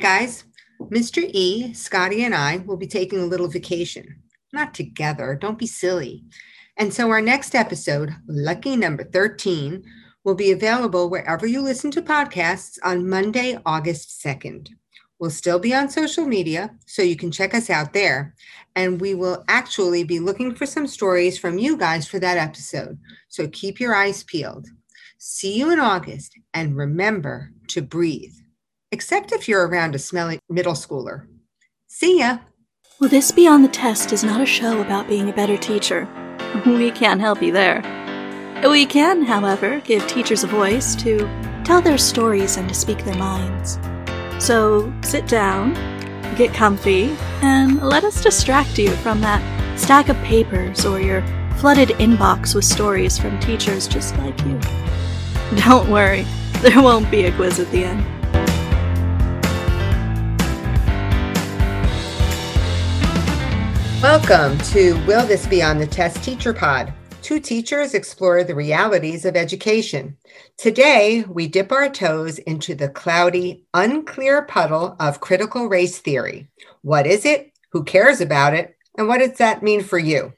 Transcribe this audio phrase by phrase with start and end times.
[0.00, 0.44] guys.
[0.82, 1.28] Mr.
[1.32, 4.22] E, Scotty, and I will be taking a little vacation.
[4.52, 6.24] Not together, don't be silly.
[6.76, 9.82] And so our next episode, lucky number 13,
[10.24, 14.68] will be available wherever you listen to podcasts on Monday, August 2nd.
[15.18, 18.34] We'll still be on social media, so you can check us out there.
[18.74, 22.98] And we will actually be looking for some stories from you guys for that episode.
[23.28, 24.68] So keep your eyes peeled.
[25.16, 28.34] See you in August, and remember to breathe
[28.92, 31.26] except if you're around a smelly middle schooler.
[31.86, 32.38] See ya!
[32.98, 36.08] Will This Be on the Test is not a show about being a better teacher.
[36.64, 37.82] We can't help you there.
[38.62, 41.28] We can, however, give teachers a voice to
[41.64, 43.78] tell their stories and to speak their minds.
[44.42, 45.74] So sit down,
[46.36, 49.42] get comfy, and let us distract you from that
[49.78, 51.22] stack of papers or your
[51.58, 54.58] flooded inbox with stories from teachers just like you.
[55.64, 56.24] Don't worry,
[56.60, 58.15] there won't be a quiz at the end.
[64.08, 66.94] Welcome to Will This Be on the Test Teacher Pod?
[67.22, 70.16] Two teachers explore the realities of education.
[70.56, 76.46] Today, we dip our toes into the cloudy, unclear puddle of critical race theory.
[76.82, 77.50] What is it?
[77.72, 78.76] Who cares about it?
[78.96, 80.32] And what does that mean for you?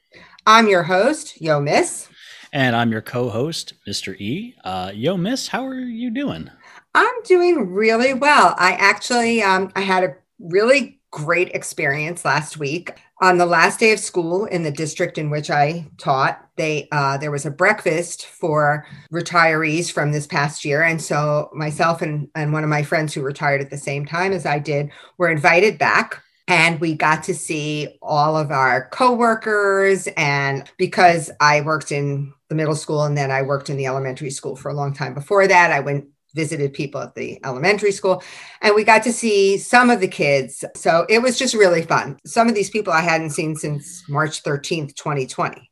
[0.47, 2.09] I'm your host, Yo Miss.
[2.51, 4.19] And I'm your co host, Mr.
[4.19, 4.55] E.
[4.63, 6.49] Uh, Yo Miss, how are you doing?
[6.95, 8.55] I'm doing really well.
[8.57, 12.93] I actually um, I had a really great experience last week.
[13.21, 17.17] On the last day of school in the district in which I taught, they uh,
[17.17, 22.53] there was a breakfast for retirees from this past year, and so myself and and
[22.53, 25.77] one of my friends who retired at the same time as I did were invited
[25.77, 26.23] back.
[26.47, 30.07] And we got to see all of our coworkers.
[30.17, 34.31] And because i worked in the middle school and then i worked in the elementary
[34.31, 38.23] school for a long time before that i went visited people at the elementary school
[38.61, 40.63] and we got to see some of the kids.
[40.75, 42.17] So it was just really fun.
[42.25, 45.69] Some of these people I hadn't seen since March 13th, 2020.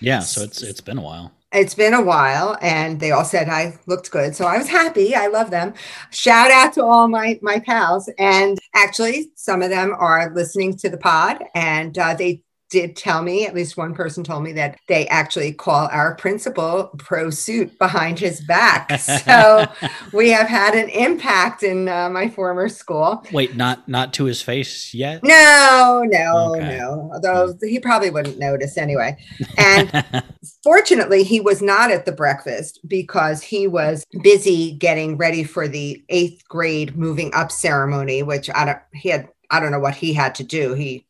[0.00, 1.32] Yeah, so it's it's been a while.
[1.52, 4.34] It's been a while and they all said I looked good.
[4.34, 5.14] So I was happy.
[5.14, 5.74] I love them.
[6.10, 10.88] Shout out to all my my pals and actually some of them are listening to
[10.88, 14.80] the pod and uh, they did tell me, at least one person told me that
[14.88, 18.90] they actually call our principal pro suit behind his back.
[19.12, 19.66] So
[20.12, 23.22] we have had an impact in uh, my former school.
[23.30, 25.22] Wait, not not to his face yet?
[25.22, 26.78] No, no, okay.
[26.78, 27.10] no.
[27.12, 29.18] Although he probably wouldn't notice anyway.
[29.58, 30.24] And
[30.62, 36.02] fortunately, he was not at the breakfast because he was busy getting ready for the
[36.08, 38.78] eighth grade moving up ceremony, which I don't.
[38.94, 39.28] He had.
[39.50, 40.72] I don't know what he had to do.
[40.72, 41.04] He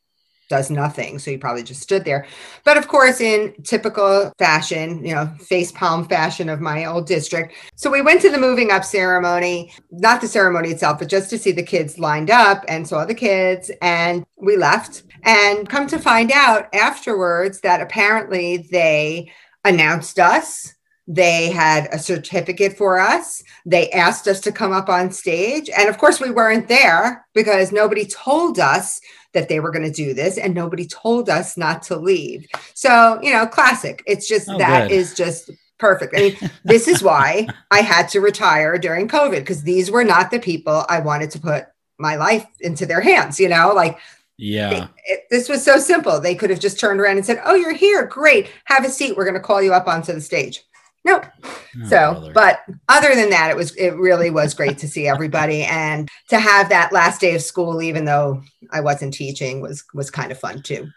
[0.52, 1.18] does nothing.
[1.18, 2.26] So he probably just stood there.
[2.62, 7.54] But of course, in typical fashion, you know, face palm fashion of my old district.
[7.74, 11.38] So we went to the moving up ceremony, not the ceremony itself, but just to
[11.38, 13.70] see the kids lined up and saw the kids.
[13.80, 19.32] And we left and come to find out afterwards that apparently they
[19.64, 20.74] announced us
[21.08, 23.42] they had a certificate for us.
[23.66, 25.69] They asked us to come up on stage.
[25.76, 29.00] And of course, we weren't there because nobody told us
[29.34, 32.47] that they were going to do this and nobody told us not to leave.
[32.75, 34.03] So, you know, classic.
[34.06, 34.94] It's just oh, that good.
[34.94, 36.15] is just perfect.
[36.16, 40.31] I mean, this is why I had to retire during COVID because these were not
[40.31, 41.66] the people I wanted to put
[41.98, 43.98] my life into their hands, you know, like
[44.38, 44.70] yeah.
[44.70, 46.19] They, it, this was so simple.
[46.19, 48.06] They could have just turned around and said, "Oh, you're here.
[48.06, 48.50] Great.
[48.64, 49.16] Have a seat.
[49.16, 50.64] We're going to call you up onto the stage."
[51.04, 51.26] Nope.
[51.44, 52.32] Oh, so, brother.
[52.32, 56.38] but other than that, it was, it really was great to see everybody and to
[56.38, 60.38] have that last day of school, even though I wasn't teaching was, was kind of
[60.38, 60.88] fun too.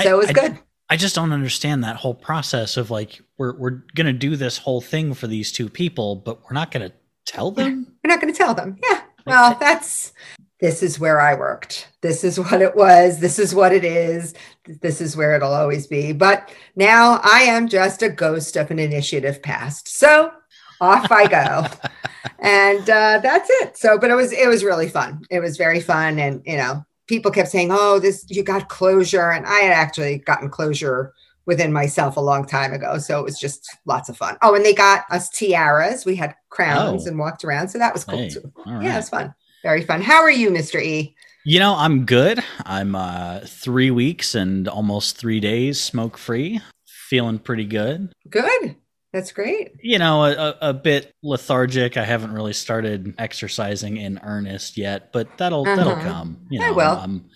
[0.00, 0.58] So I, it was I, good.
[0.88, 4.58] I just don't understand that whole process of like, we're, we're going to do this
[4.58, 7.86] whole thing for these two people, but we're not going to tell them.
[8.02, 8.78] We're not going to tell them.
[8.82, 9.02] Yeah.
[9.26, 10.12] Well, that's,
[10.60, 11.88] this is where I worked.
[12.02, 13.18] This is what it was.
[13.18, 14.34] This is what it is.
[14.66, 16.12] This is where it'll always be.
[16.12, 19.88] But now I am just a ghost of an initiative past.
[19.88, 20.30] So
[20.80, 21.66] off I go.
[22.38, 23.76] and uh, that's it.
[23.76, 25.22] So, but it was, it was really fun.
[25.30, 26.18] It was very fun.
[26.18, 29.30] And, you know, people kept saying, oh, this, you got closure.
[29.30, 31.14] And I had actually gotten closure
[31.46, 32.98] within myself a long time ago.
[32.98, 34.36] So it was just lots of fun.
[34.42, 36.04] Oh, and they got us tiaras.
[36.04, 37.08] We had crowns oh.
[37.08, 37.68] and walked around.
[37.68, 38.52] So that was cool hey, too.
[38.66, 38.84] Right.
[38.84, 39.34] Yeah, it was fun.
[39.62, 40.02] Very fun.
[40.02, 40.80] How are you, Mr.
[40.80, 41.14] E?
[41.44, 42.42] You know, I'm good.
[42.64, 46.60] I'm uh, three weeks and almost three days smoke free.
[46.86, 48.12] Feeling pretty good.
[48.28, 48.76] Good.
[49.12, 49.72] That's great.
[49.82, 51.96] You know, a, a, bit lethargic.
[51.96, 55.76] I haven't really started exercising in earnest yet, but that'll uh-huh.
[55.76, 56.46] that'll come.
[56.48, 56.90] You know, I will.
[56.90, 57.30] Um,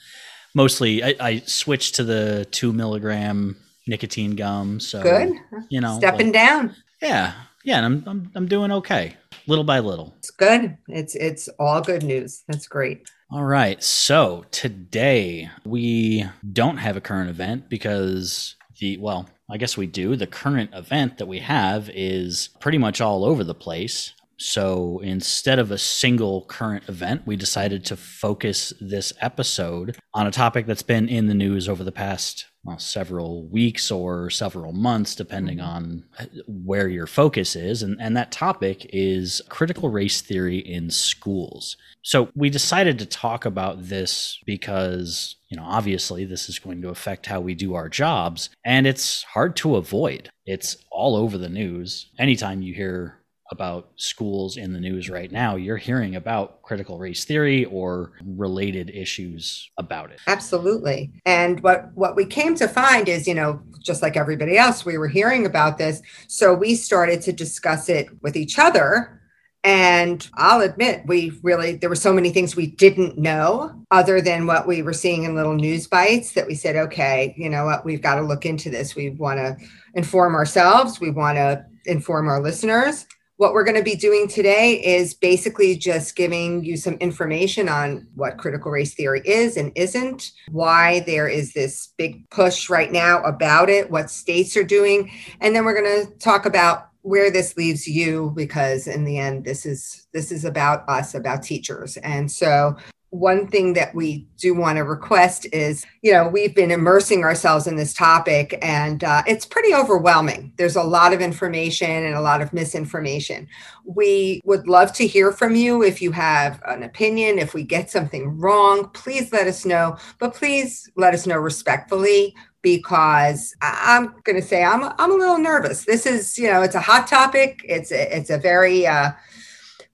[0.54, 3.56] mostly, I, I switched to the two milligram
[3.88, 4.78] nicotine gum.
[4.78, 5.32] So good.
[5.68, 6.76] You know, stepping like, down.
[7.02, 7.32] Yeah,
[7.64, 9.16] Yeah, and I'm, I'm I'm doing okay,
[9.46, 10.14] little by little.
[10.18, 10.76] It's good.
[10.88, 12.44] It's it's all good news.
[12.46, 13.08] That's great.
[13.30, 13.82] All right.
[13.82, 20.14] So today we don't have a current event because the well, I guess we do.
[20.14, 24.12] The current event that we have is pretty much all over the place.
[24.36, 30.32] So instead of a single current event, we decided to focus this episode on a
[30.32, 35.14] topic that's been in the news over the past well, several weeks or several months,
[35.14, 35.66] depending mm-hmm.
[35.66, 36.04] on
[36.46, 37.82] where your focus is.
[37.82, 41.76] And, and that topic is critical race theory in schools.
[42.02, 46.88] So we decided to talk about this because, you know, obviously this is going to
[46.88, 50.30] affect how we do our jobs, and it's hard to avoid.
[50.46, 52.10] It's all over the news.
[52.18, 53.18] Anytime you hear
[53.54, 58.90] about schools in the news right now, you're hearing about critical race theory or related
[58.90, 60.18] issues about it.
[60.26, 61.12] Absolutely.
[61.24, 64.98] And what what we came to find is, you know, just like everybody else, we
[64.98, 69.20] were hearing about this, so we started to discuss it with each other.
[69.62, 74.46] And I'll admit, we really, there were so many things we didn't know other than
[74.46, 77.82] what we were seeing in little news bites that we said, okay, you know what,
[77.86, 78.94] we've got to look into this.
[78.94, 79.56] We want to
[79.94, 84.74] inform ourselves, we want to inform our listeners what we're going to be doing today
[84.84, 90.30] is basically just giving you some information on what critical race theory is and isn't,
[90.50, 95.10] why there is this big push right now about it, what states are doing,
[95.40, 99.44] and then we're going to talk about where this leaves you because in the end
[99.44, 101.98] this is this is about us about teachers.
[101.98, 102.76] And so
[103.14, 107.68] one thing that we do want to request is you know we've been immersing ourselves
[107.68, 110.52] in this topic and uh, it's pretty overwhelming.
[110.56, 113.46] There's a lot of information and a lot of misinformation.
[113.84, 117.88] We would love to hear from you if you have an opinion if we get
[117.88, 119.96] something wrong please let us know.
[120.18, 125.38] But please let us know respectfully because i'm going to say i'm i'm a little
[125.38, 125.84] nervous.
[125.84, 127.64] This is you know it's a hot topic.
[127.68, 129.12] It's a, it's a very uh,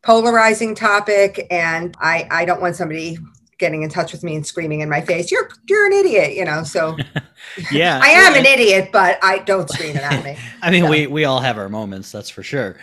[0.03, 3.19] polarizing topic and I, I don't want somebody
[3.61, 6.45] getting in touch with me and screaming in my face, you're you're an idiot, you
[6.45, 6.65] know.
[6.65, 6.97] So
[7.71, 8.01] yeah.
[8.03, 8.41] I am yeah.
[8.41, 10.37] an idiot, but I don't scream it at me.
[10.63, 10.91] I mean, so.
[10.91, 12.77] we we all have our moments, that's for sure.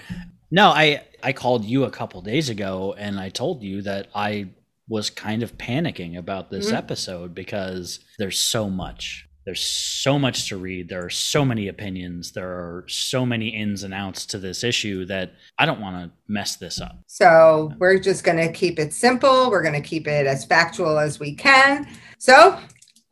[0.50, 4.52] No, I I called you a couple days ago and I told you that I
[4.88, 6.76] was kind of panicking about this mm-hmm.
[6.76, 10.90] episode because there's so much there's so much to read.
[10.90, 12.34] There are so many opinions.
[12.34, 16.12] There are so many ins and outs to this issue that I don't want to
[16.28, 16.98] mess this up.
[17.08, 19.50] So we're just going to keep it simple.
[19.50, 21.88] We're going to keep it as factual as we can.
[22.18, 22.60] So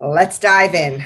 [0.02, 1.06] let's dive in.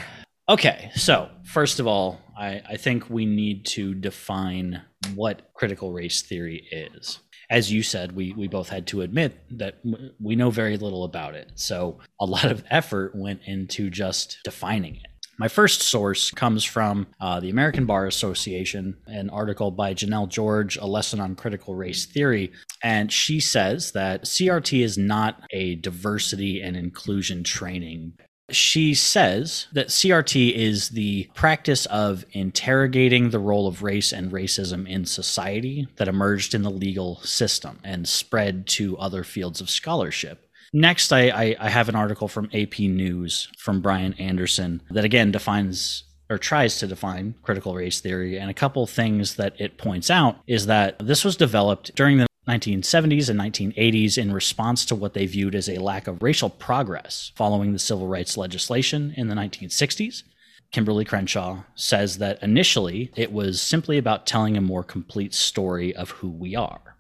[0.50, 0.90] Okay.
[0.96, 4.82] So, first of all, I, I think we need to define
[5.14, 9.80] what critical race theory is as you said, we we both had to admit that
[10.20, 11.52] we know very little about it.
[11.56, 15.08] So a lot of effort went into just defining it.
[15.39, 20.75] My first source comes from uh, the American Bar Association, an article by Janel George,
[20.75, 22.51] A Lesson on Critical Race Theory.
[22.83, 28.15] And she says that CRT is not a diversity and inclusion training.
[28.51, 34.89] She says that CRT is the practice of interrogating the role of race and racism
[34.89, 40.49] in society that emerged in the legal system and spread to other fields of scholarship.
[40.74, 45.31] Next, I, I, I have an article from AP News from Brian Anderson that again
[45.31, 48.38] defines or tries to define critical race theory.
[48.38, 52.27] And a couple things that it points out is that this was developed during the
[52.48, 57.32] 1970s and 1980s in response to what they viewed as a lack of racial progress
[57.36, 60.24] following the civil rights legislation in the 1960s.
[60.72, 66.12] Kimberlé Crenshaw says that initially it was simply about telling a more complete story of
[66.12, 66.96] who we are.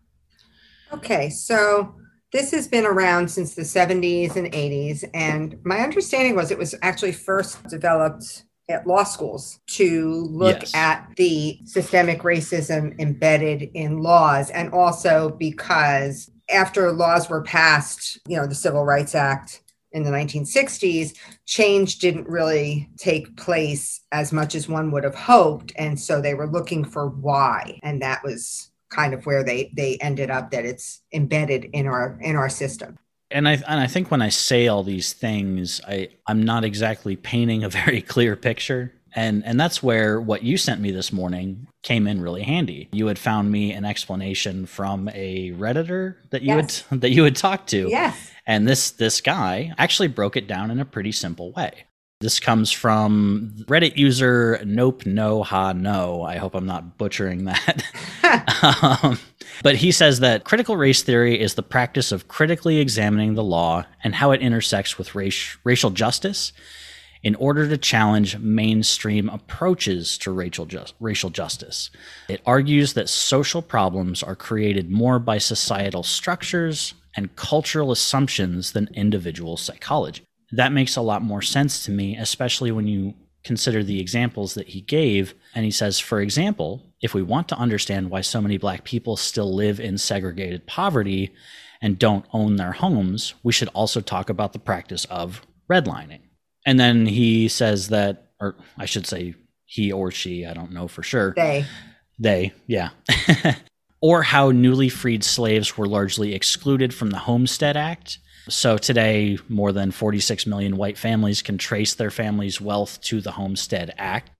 [0.91, 1.95] Okay, so
[2.31, 5.03] this has been around since the 70s and 80s.
[5.13, 10.75] And my understanding was it was actually first developed at law schools to look yes.
[10.75, 14.51] at the systemic racism embedded in laws.
[14.51, 20.11] And also because after laws were passed, you know, the Civil Rights Act in the
[20.11, 21.17] 1960s,
[21.47, 25.71] change didn't really take place as much as one would have hoped.
[25.75, 27.79] And so they were looking for why.
[27.81, 32.17] And that was kind of where they they ended up that it's embedded in our
[32.21, 32.97] in our system
[33.31, 37.15] and I and I think when I say all these things, I I'm not exactly
[37.15, 41.67] painting a very clear picture, and and that's where what you sent me this morning
[41.81, 42.89] came in really handy.
[42.91, 46.81] You had found me an explanation from a redditor that you yes.
[46.89, 48.31] had that you had talked to, yes.
[48.45, 51.85] And this this guy actually broke it down in a pretty simple way.
[52.21, 56.21] This comes from Reddit user Nope No Ha No.
[56.21, 58.99] I hope I'm not butchering that.
[59.01, 59.17] um,
[59.63, 63.85] but he says that critical race theory is the practice of critically examining the law
[64.03, 66.51] and how it intersects with race, racial justice.
[67.23, 71.89] in order to challenge mainstream approaches to racial, just, racial justice.
[72.27, 78.89] It argues that social problems are created more by societal structures and cultural assumptions than
[78.93, 80.28] individual psychology.
[80.51, 83.13] That makes a lot more sense to me, especially when you
[83.43, 85.33] consider the examples that he gave.
[85.55, 89.15] And he says, for example, if we want to understand why so many black people
[89.15, 91.33] still live in segregated poverty
[91.81, 96.21] and don't own their homes, we should also talk about the practice of redlining.
[96.65, 100.87] And then he says that, or I should say, he or she, I don't know
[100.87, 101.33] for sure.
[101.35, 101.65] They.
[102.17, 102.89] They, yeah.
[104.01, 108.19] or how newly freed slaves were largely excluded from the Homestead Act.
[108.49, 113.31] So today, more than 46 million white families can trace their family's wealth to the
[113.31, 114.31] Homestead Act.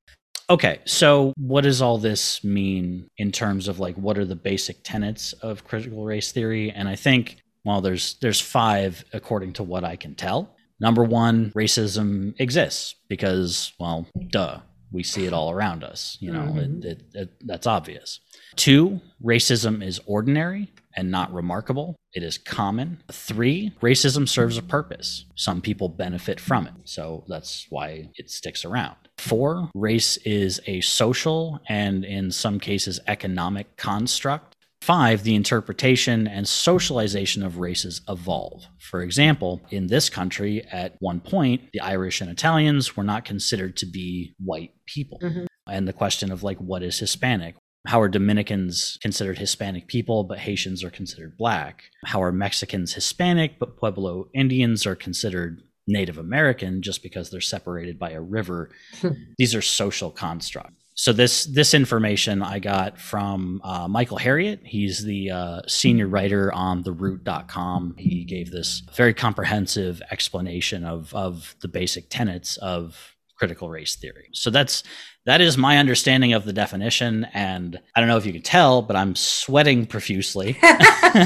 [0.49, 4.77] Okay, so what does all this mean in terms of like what are the basic
[4.83, 6.71] tenets of critical race theory?
[6.71, 10.55] And I think well, there's there's five according to what I can tell.
[10.79, 14.61] Number one, racism exists because, well, duh,
[14.91, 16.17] we see it all around us.
[16.21, 16.59] You know, mm-hmm.
[16.59, 18.19] it, it, it, that's obvious.
[18.55, 21.95] Two, racism is ordinary and not remarkable.
[22.13, 23.03] It is common.
[23.11, 25.25] Three, racism serves a purpose.
[25.35, 26.73] Some people benefit from it.
[26.85, 28.95] So that's why it sticks around.
[29.19, 34.55] Four, race is a social and in some cases economic construct.
[34.81, 38.65] Five, the interpretation and socialization of races evolve.
[38.79, 43.75] For example, in this country, at one point, the Irish and Italians were not considered
[43.77, 45.19] to be white people.
[45.21, 45.45] Mm-hmm.
[45.67, 47.55] And the question of like, what is Hispanic?
[47.87, 51.83] How are Dominicans considered Hispanic people, but Haitians are considered black?
[52.05, 57.97] How are Mexicans Hispanic, but Pueblo Indians are considered Native American just because they're separated
[57.97, 58.69] by a river?
[59.37, 64.59] These are social constructs so this this information I got from uh, Michael Harriot.
[64.65, 67.95] He's the uh, senior writer on theroot.com.
[67.97, 74.29] He gave this very comprehensive explanation of of the basic tenets of critical race theory.
[74.33, 74.83] So that's
[75.25, 78.81] that is my understanding of the definition and I don't know if you can tell
[78.81, 80.53] but I'm sweating profusely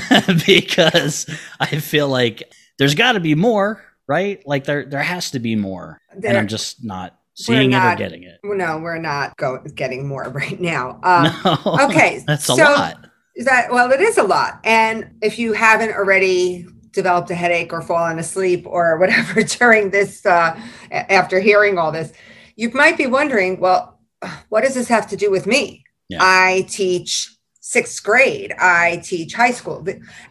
[0.45, 1.29] because
[1.59, 2.43] I feel like
[2.77, 4.41] there's got to be more, right?
[4.45, 6.01] Like there there has to be more.
[6.15, 8.39] There, and I'm just not seeing not, it or getting it.
[8.43, 10.99] No, we're not go, getting more right now.
[11.03, 11.23] Um,
[11.65, 13.09] no, okay, that's a so lot.
[13.45, 17.81] That well, it is a lot, and if you haven't already developed a headache or
[17.81, 20.59] fallen asleep or whatever during this, uh,
[20.91, 22.13] after hearing all this,
[22.55, 23.99] you might be wondering, well,
[24.49, 25.83] what does this have to do with me?
[26.09, 26.19] Yeah.
[26.21, 28.53] I teach sixth grade.
[28.59, 29.85] I teach high school,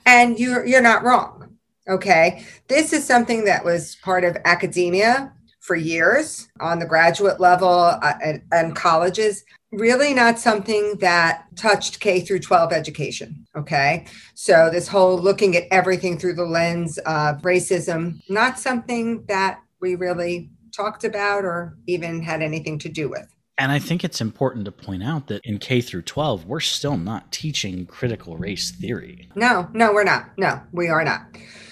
[0.07, 1.57] and you're you're not wrong.
[1.89, 7.69] Okay, this is something that was part of academia for years on the graduate level
[7.69, 13.47] uh, and, and colleges really not something that touched K through 12 education.
[13.57, 14.05] Okay.
[14.35, 19.95] So, this whole looking at everything through the lens of racism, not something that we
[19.95, 23.29] really talked about or even had anything to do with.
[23.59, 26.97] And I think it's important to point out that in K through 12, we're still
[26.97, 29.29] not teaching critical race theory.
[29.35, 30.31] No, no, we're not.
[30.39, 31.27] No, we are not.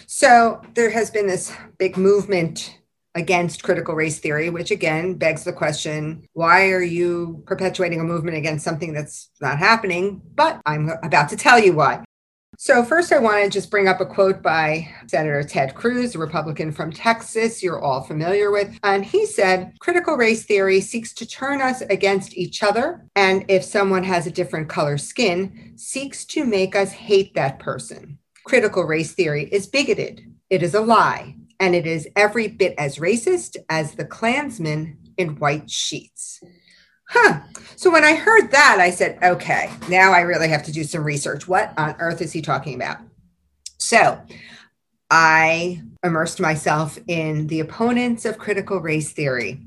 [0.06, 2.79] So, there has been this big movement
[3.14, 8.36] against critical race theory, which again begs the question why are you perpetuating a movement
[8.36, 10.22] against something that's not happening?
[10.34, 12.04] But I'm about to tell you why.
[12.58, 16.18] So, first, I want to just bring up a quote by Senator Ted Cruz, a
[16.18, 18.76] Republican from Texas, you're all familiar with.
[18.82, 23.06] And he said, Critical race theory seeks to turn us against each other.
[23.16, 28.18] And if someone has a different color skin, seeks to make us hate that person.
[28.44, 32.96] Critical race theory is bigoted, it is a lie and it is every bit as
[32.96, 36.42] racist as the Klansmen in white sheets.
[37.08, 37.40] Huh.
[37.76, 41.04] So when I heard that, I said, okay, now I really have to do some
[41.04, 41.46] research.
[41.46, 42.98] What on earth is he talking about?
[43.78, 44.20] So
[45.10, 49.60] I immersed myself in the opponents of critical race theory.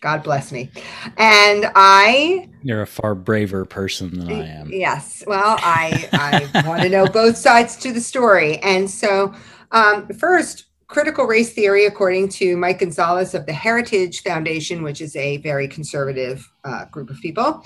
[0.00, 0.68] God bless me.
[1.16, 4.72] And I You're a far braver person than I am.
[4.72, 5.22] Yes.
[5.24, 8.58] Well, I I want to know both sides to the story.
[8.58, 9.32] And so
[9.70, 15.16] um, first critical race theory, according to Mike Gonzalez of the Heritage Foundation, which is
[15.16, 17.64] a very conservative uh, group of people,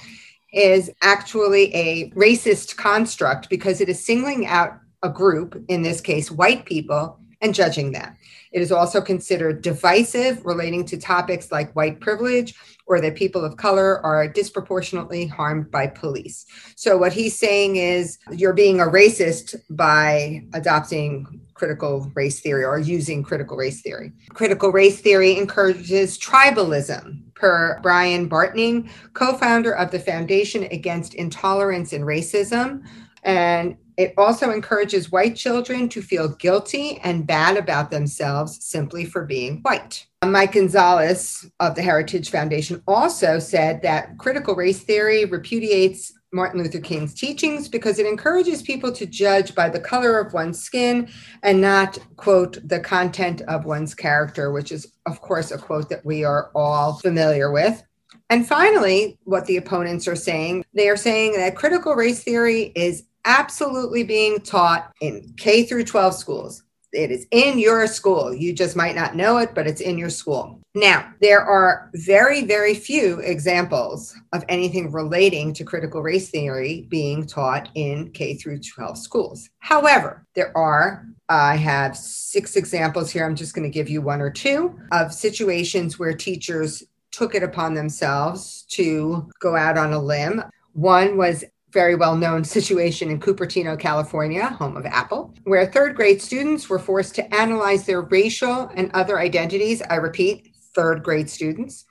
[0.52, 6.30] is actually a racist construct because it is singling out a group, in this case,
[6.30, 8.16] white people, and judging them.
[8.52, 12.54] It is also considered divisive, relating to topics like white privilege
[12.86, 16.46] or that people of color are disproportionately harmed by police.
[16.76, 22.78] So, what he's saying is you're being a racist by adopting critical race theory or
[22.78, 24.12] using critical race theory.
[24.30, 31.92] Critical race theory encourages tribalism, per Brian Bartning, co founder of the Foundation Against Intolerance
[31.92, 32.82] and Racism.
[33.22, 39.24] And it also encourages white children to feel guilty and bad about themselves simply for
[39.24, 40.06] being white.
[40.24, 46.80] Mike Gonzalez of the Heritage Foundation also said that critical race theory repudiates Martin Luther
[46.80, 51.08] King's teachings because it encourages people to judge by the color of one's skin
[51.42, 56.04] and not, quote, the content of one's character, which is, of course, a quote that
[56.04, 57.82] we are all familiar with.
[58.28, 63.04] And finally, what the opponents are saying, they are saying that critical race theory is
[63.24, 66.62] absolutely being taught in K through 12 schools.
[66.92, 68.34] It is in your school.
[68.34, 70.60] You just might not know it, but it's in your school.
[70.74, 77.26] Now, there are very, very few examples of anything relating to critical race theory being
[77.26, 79.48] taught in K through 12 schools.
[79.58, 83.24] However, there are I have six examples here.
[83.24, 87.42] I'm just going to give you one or two of situations where teachers took it
[87.42, 90.42] upon themselves to go out on a limb.
[90.72, 96.22] One was very well known situation in Cupertino, California, home of Apple, where third grade
[96.22, 99.82] students were forced to analyze their racial and other identities.
[99.90, 101.84] I repeat, third grade students,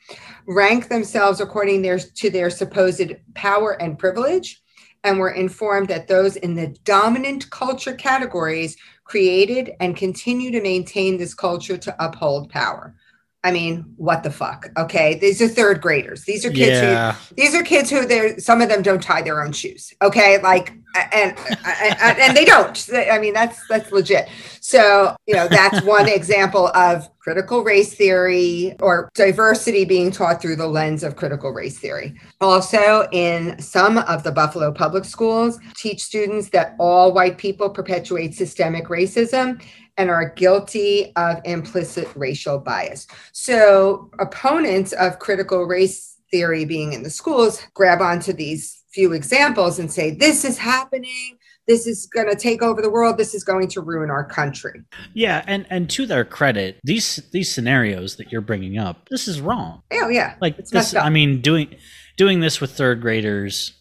[0.47, 4.61] rank themselves according their, to their supposed power and privilege,
[5.03, 11.17] and were informed that those in the dominant culture categories created and continue to maintain
[11.17, 12.95] this culture to uphold power.
[13.45, 14.71] I mean, what the fuck?
[14.75, 16.23] Okay, these are third graders.
[16.23, 17.11] These are kids yeah.
[17.11, 19.93] who these are kids who they some of them don't tie their own shoes.
[20.01, 20.73] Okay, like
[21.11, 22.89] and and, and they don't.
[22.93, 24.27] I mean, that's that's legit.
[24.61, 30.55] So you know, that's one example of critical race theory or diversity being taught through
[30.55, 32.19] the lens of critical race theory.
[32.39, 38.33] Also, in some of the Buffalo public schools, teach students that all white people perpetuate
[38.35, 39.61] systemic racism
[39.97, 43.07] and are guilty of implicit racial bias.
[43.31, 49.77] So, opponents of critical race theory being in the schools grab onto these few examples
[49.77, 51.37] and say, This is happening.
[51.67, 53.17] This is going to take over the world.
[53.17, 54.81] This is going to ruin our country.
[55.13, 59.41] Yeah, and and to their credit, these these scenarios that you're bringing up, this is
[59.41, 59.81] wrong.
[59.91, 60.95] Oh yeah, like it's this.
[60.95, 61.75] I mean, doing
[62.17, 63.73] doing this with third graders,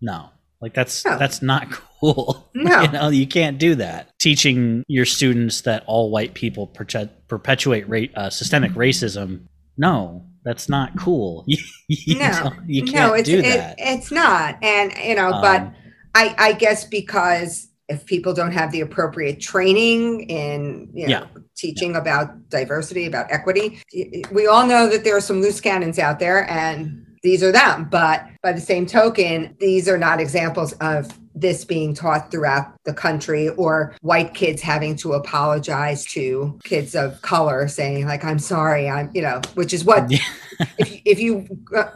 [0.00, 0.30] no,
[0.60, 1.18] like that's no.
[1.18, 2.48] that's not cool.
[2.54, 2.82] No.
[2.82, 4.10] you know, you can't do that.
[4.20, 9.46] Teaching your students that all white people perpetuate ra- uh, systemic racism,
[9.76, 11.44] no, that's not cool.
[11.46, 13.78] you, no, you can't no, it's, do that.
[13.78, 14.62] It, it's not.
[14.62, 15.72] And, you know, um, but
[16.14, 21.40] I, I guess because if people don't have the appropriate training in you know, yeah.
[21.56, 21.98] teaching yeah.
[21.98, 23.82] about diversity, about equity,
[24.32, 27.88] we all know that there are some loose cannons out there and these are them.
[27.90, 32.94] But by the same token, these are not examples of this being taught throughout the
[32.94, 38.88] country or white kids having to apologize to kids of color saying like i'm sorry
[38.88, 40.04] i'm you know which is what
[40.78, 41.44] if, if you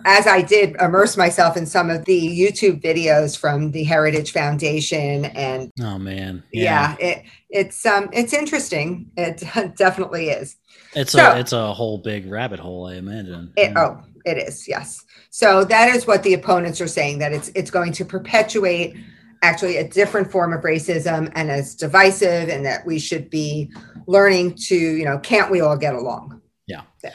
[0.05, 5.27] as i did immerse myself in some of the youtube videos from the heritage foundation
[5.27, 6.43] and oh man.
[6.53, 7.07] Yeah, yeah.
[7.07, 9.11] it, it's um it's interesting.
[9.17, 9.43] It
[9.77, 10.57] definitely is.
[10.95, 13.53] It's so, a it's a whole big rabbit hole i imagine.
[13.57, 15.05] It, oh it is yes.
[15.31, 18.97] So that is what the opponents are saying that it's it's going to perpetuate
[19.43, 23.71] actually a different form of racism and as divisive and that we should be
[24.07, 26.41] learning to you know can't we all get along?
[26.67, 27.13] Yeah, yeah.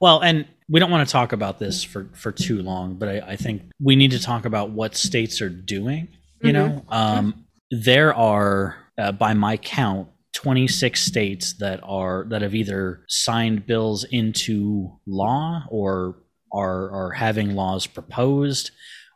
[0.00, 3.32] well and we don't want to talk about this for for too long but i,
[3.32, 6.08] I think we need to talk about what states are doing
[6.42, 6.76] you mm-hmm.
[6.76, 13.04] know um, there are uh, by my count 26 states that are that have either
[13.08, 16.16] signed bills into law or
[16.54, 18.70] are are having laws proposed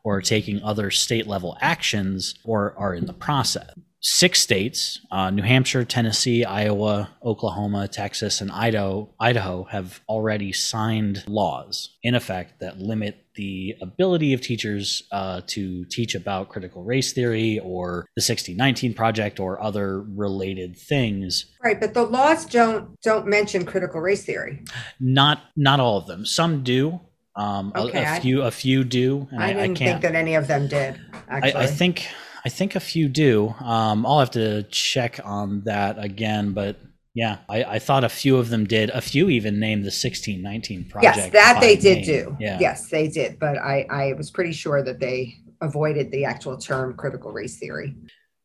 [0.05, 3.71] or taking other state level actions or are in the process.
[4.01, 11.25] Six states, uh, New Hampshire, Tennessee, Iowa, Oklahoma, Texas, and Idaho, Idaho have already signed
[11.27, 17.13] laws in effect that limit the ability of teachers uh, to teach about critical race
[17.13, 21.47] theory or the 1619 project or other related things.
[21.63, 24.65] Right but the laws don't don't mention critical race theory.
[25.01, 26.25] Not not all of them.
[26.25, 27.01] Some do
[27.39, 29.29] um, okay, a, a few, a few do.
[29.37, 31.01] I, I, didn't I think that any of them did.
[31.29, 32.09] Actually, I, I think,
[32.45, 33.55] I think a few do.
[33.61, 36.77] Um, I'll have to check on that again, but
[37.15, 38.91] yeah, I, I, thought a few of them did.
[38.91, 41.17] A few even named the sixteen nineteen project.
[41.17, 42.05] Yes, that they did name.
[42.05, 42.37] do.
[42.39, 42.59] Yeah.
[42.61, 43.39] Yes, they did.
[43.39, 47.97] But I, I was pretty sure that they avoided the actual term critical race theory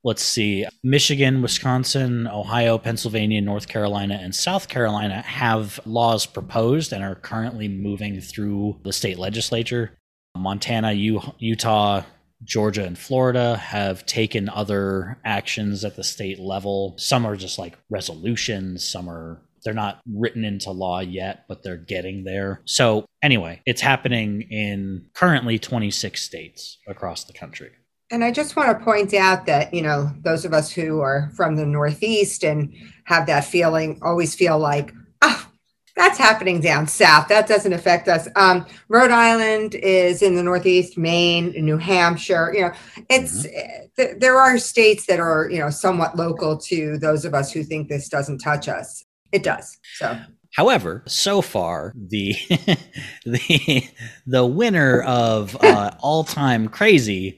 [0.04, 7.04] let's see, Michigan, Wisconsin, Ohio, Pennsylvania, North Carolina, and South Carolina have laws proposed and
[7.04, 9.92] are currently moving through the state legislature.
[10.36, 12.04] Montana, Utah,
[12.44, 16.96] Georgia, and Florida have taken other actions at the state level.
[16.98, 21.78] Some are just like resolutions, some are they're not written into law yet, but they're
[21.78, 22.62] getting there.
[22.66, 27.72] So, anyway, it's happening in currently 26 states across the country.
[28.12, 31.32] And I just want to point out that, you know, those of us who are
[31.36, 32.74] from the Northeast and
[33.06, 35.50] have that feeling always feel like, oh,
[35.96, 37.28] that's happening down south.
[37.28, 38.28] That doesn't affect us.
[38.36, 42.52] Um, Rhode Island is in the Northeast, Maine, New Hampshire.
[42.54, 42.72] You know,
[43.10, 43.86] it's mm-hmm.
[43.96, 47.64] th- there are states that are you know somewhat local to those of us who
[47.64, 49.04] think this doesn't touch us.
[49.32, 49.78] It does.
[49.96, 50.20] So.
[50.56, 52.36] However, so far the
[53.26, 53.88] the
[54.28, 57.38] the winner of uh, all time crazy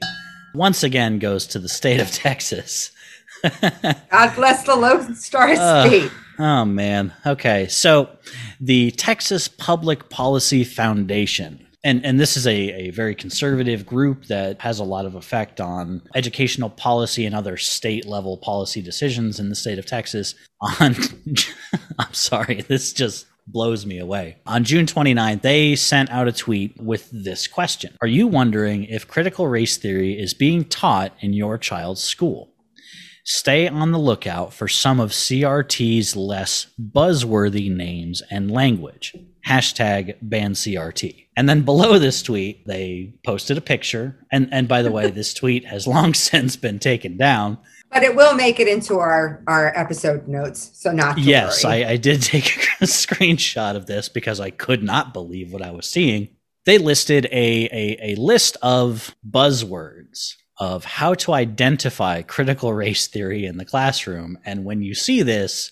[0.56, 2.92] once again goes to the state of Texas.
[3.44, 6.12] God bless the Lone Star uh, State.
[6.40, 7.14] Oh man.
[7.26, 7.68] Okay.
[7.68, 8.10] So
[8.60, 11.62] the Texas Public Policy Foundation.
[11.84, 15.62] And, and this is a, a very conservative group that has a lot of effect
[15.62, 20.34] on educational policy and other state level policy decisions in the state of Texas.
[20.62, 20.96] On,
[22.00, 24.38] I'm sorry, this just blows me away.
[24.46, 29.08] On June 29th, they sent out a tweet with this question Are you wondering if
[29.08, 32.52] critical race theory is being taught in your child's school?
[33.28, 39.16] Stay on the lookout for some of CRT's less buzzworthy names and language.
[39.48, 41.26] Hashtag ban CRT.
[41.36, 44.24] And then below this tweet, they posted a picture.
[44.32, 47.58] And, and by the way, this tweet has long since been taken down.
[47.92, 50.72] But it will make it into our, our episode notes.
[50.74, 52.46] So not Yes, I, I did take
[52.82, 56.30] a screenshot of this because I could not believe what I was seeing.
[56.66, 63.46] They listed a, a, a list of buzzwords of how to identify critical race theory
[63.46, 64.38] in the classroom.
[64.46, 65.72] And when you see this,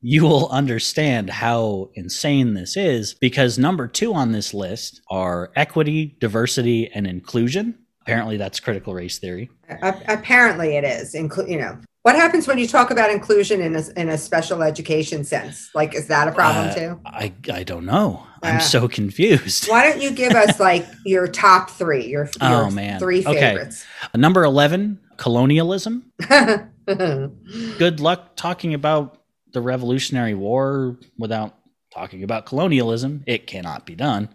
[0.00, 6.16] you will understand how insane this is because number two on this list are equity,
[6.18, 7.78] diversity, and inclusion.
[8.02, 9.50] Apparently, that's critical race theory.
[9.80, 11.14] Apparently, it is.
[11.14, 14.62] Inclu- you know, what happens when you talk about inclusion in a, in a special
[14.62, 15.70] education sense?
[15.72, 17.00] Like, is that a problem uh, too?
[17.06, 18.26] I, I don't know.
[18.42, 19.68] Uh, I'm so confused.
[19.68, 22.98] Why don't you give us like your top three, your, your oh, man.
[22.98, 23.86] three favorites?
[24.04, 24.20] Okay.
[24.20, 26.10] Number 11, colonialism.
[26.86, 29.20] Good luck talking about
[29.52, 31.54] the Revolutionary War without
[31.94, 33.22] talking about colonialism.
[33.26, 34.28] It cannot be done.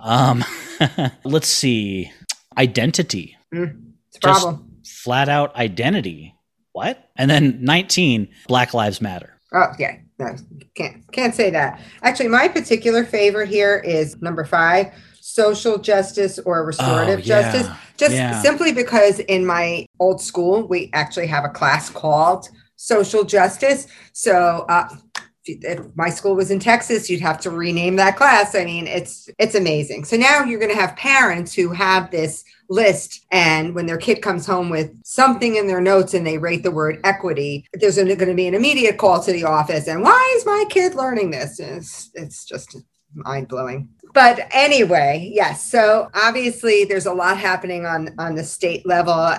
[0.00, 0.42] Um,
[1.24, 2.10] let's see.
[2.58, 3.36] Identity.
[3.54, 4.76] Mm, it's a problem.
[4.84, 6.36] Flat out identity
[6.76, 7.08] what?
[7.16, 9.40] And then 19, Black Lives Matter.
[9.54, 9.96] Oh, yeah.
[10.18, 10.36] No,
[10.74, 11.80] can't can't say that.
[12.02, 17.52] Actually, my particular favorite here is number five, social justice or restorative oh, yeah.
[17.52, 17.76] justice.
[17.96, 18.42] Just yeah.
[18.42, 23.86] simply because in my old school, we actually have a class called social justice.
[24.12, 24.88] So uh,
[25.46, 28.54] if my school was in Texas, you'd have to rename that class.
[28.54, 30.04] I mean, it's it's amazing.
[30.04, 34.20] So now you're going to have parents who have this list and when their kid
[34.22, 38.18] comes home with something in their notes and they rate the word equity, there's going
[38.18, 41.60] to be an immediate call to the office and why is my kid learning this?
[41.60, 42.76] It's, it's just
[43.14, 43.88] mind blowing.
[44.12, 45.62] But anyway, yes.
[45.62, 49.36] So obviously there's a lot happening on on the state level.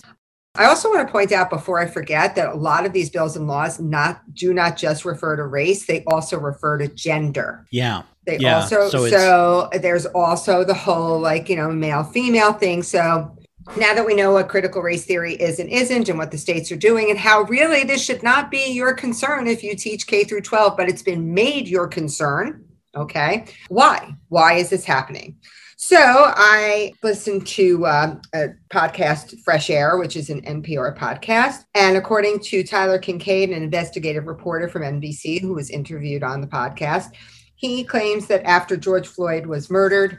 [0.57, 3.35] I also want to point out before I forget that a lot of these bills
[3.35, 7.65] and laws not do not just refer to race, they also refer to gender.
[7.71, 8.03] Yeah.
[8.25, 8.61] They yeah.
[8.61, 12.83] also so, so there's also the whole like, you know, male female thing.
[12.83, 13.37] So
[13.75, 16.71] now that we know what critical race theory is and isn't and what the states
[16.71, 20.23] are doing and how really this should not be your concern if you teach K
[20.23, 22.65] through 12, but it's been made your concern.
[22.95, 23.45] Okay.
[23.69, 24.15] Why?
[24.29, 25.37] Why is this happening?
[25.79, 31.65] So I listened to uh, a podcast, Fresh Air, which is an NPR podcast.
[31.75, 36.47] And according to Tyler Kingkade, an investigative reporter from NBC who was interviewed on the
[36.47, 37.11] podcast,
[37.53, 40.17] he claims that after George Floyd was murdered,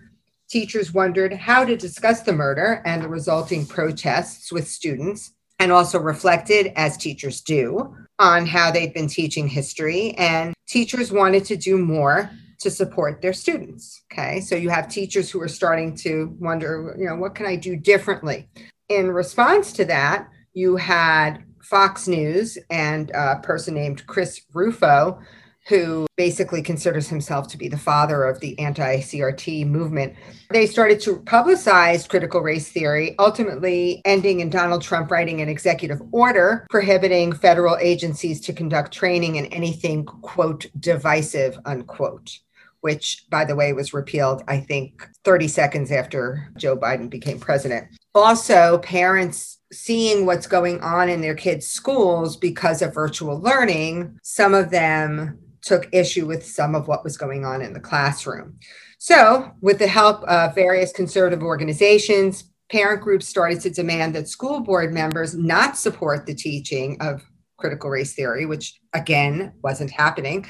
[0.48, 5.98] teachers wondered how to discuss the murder and the resulting protests with students, and also
[5.98, 10.12] reflected, as teachers do, on how they'd been teaching history.
[10.18, 14.02] And teachers wanted to do more to support their students.
[14.12, 14.40] Okay.
[14.40, 17.76] So you have teachers who are starting to wonder, you know, what can I do
[17.76, 18.48] differently?
[18.88, 25.20] In response to that, you had Fox News and a person named Chris Rufo,
[25.68, 30.14] who basically considers himself to be the father of the anti CRT movement.
[30.50, 36.00] They started to publicize critical race theory, ultimately ending in Donald Trump writing an executive
[36.10, 42.38] order prohibiting federal agencies to conduct training in anything, quote, divisive, unquote
[42.80, 47.88] which, by the way, was repealed, I think, 30 seconds after Joe Biden became president.
[48.14, 54.54] Also, parents seeing what's going on in their kids' schools because of virtual learning, some
[54.54, 58.58] of them took issue with some of what was going on in the classroom.
[58.98, 64.60] So, with the help of various conservative organizations, parent groups started to demand that school
[64.60, 67.22] board members not support the teaching of
[67.56, 70.46] critical race theory, which again wasn't happening,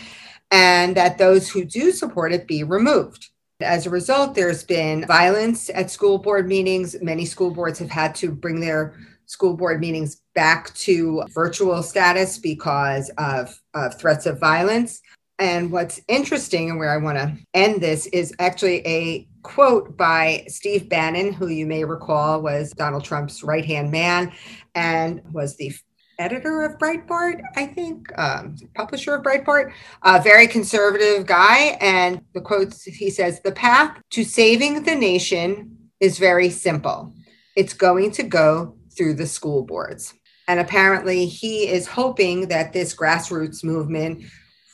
[0.50, 3.28] and that those who do support it be removed.
[3.60, 6.96] As a result, there's been violence at school board meetings.
[7.02, 8.94] Many school boards have had to bring their
[9.26, 15.02] school board meetings back to virtual status because of, of threats of violence.
[15.38, 20.44] And what's interesting and where I want to end this is actually a quote by
[20.48, 24.32] Steve Bannon, who you may recall was Donald Trump's right hand man
[24.74, 25.72] and was the
[26.18, 31.78] editor of Breitbart, I think, um, publisher of Breitbart, a very conservative guy.
[31.80, 37.14] And the quotes he says, The path to saving the nation is very simple
[37.56, 40.14] it's going to go through the school boards.
[40.46, 44.24] And apparently, he is hoping that this grassroots movement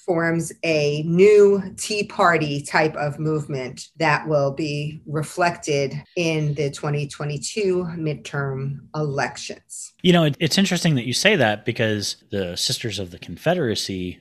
[0.05, 7.85] forms a new Tea Party type of movement that will be reflected in the 2022
[7.97, 9.93] midterm elections.
[10.03, 14.21] You know, it, it's interesting that you say that because the Sisters of the Confederacy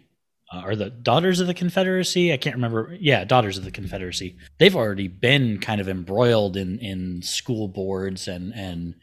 [0.53, 2.95] uh, or the Daughters of the Confederacy, I can't remember.
[2.99, 4.37] Yeah, Daughters of the Confederacy.
[4.59, 8.95] They've already been kind of embroiled in in school boards and and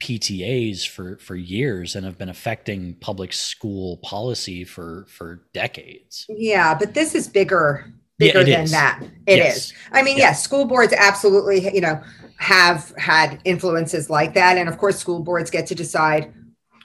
[0.00, 6.26] PTAs for for years and have been affecting public school policy for for decades.
[6.28, 8.70] Yeah, but this is bigger bigger yeah, than is.
[8.72, 9.00] that.
[9.26, 9.56] It yes.
[9.56, 9.72] is.
[9.92, 10.22] I mean, yes.
[10.22, 12.02] yes, school boards absolutely, you know,
[12.38, 16.32] have had influences like that and of course school boards get to decide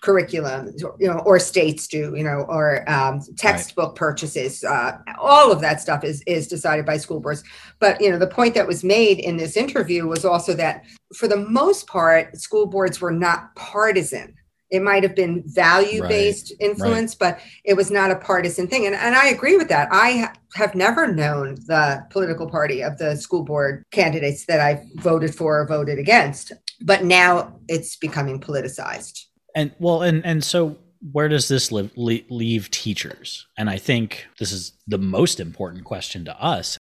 [0.03, 3.95] curriculum, you know, or states do, you know, or um, textbook right.
[3.95, 4.63] purchases.
[4.63, 7.43] Uh, all of that stuff is is decided by school boards.
[7.79, 10.83] But you know, the point that was made in this interview was also that
[11.15, 14.35] for the most part, school boards were not partisan.
[14.69, 16.69] It might have been value based right.
[16.69, 17.35] influence, right.
[17.35, 18.87] but it was not a partisan thing.
[18.87, 19.87] And, and I agree with that.
[19.91, 24.83] I ha- have never known the political party of the school board candidates that I
[24.95, 26.53] voted for or voted against.
[26.81, 29.27] But now it's becoming politicized.
[29.55, 30.77] And well, and and so
[31.11, 33.47] where does this live, leave teachers?
[33.57, 36.77] And I think this is the most important question to us.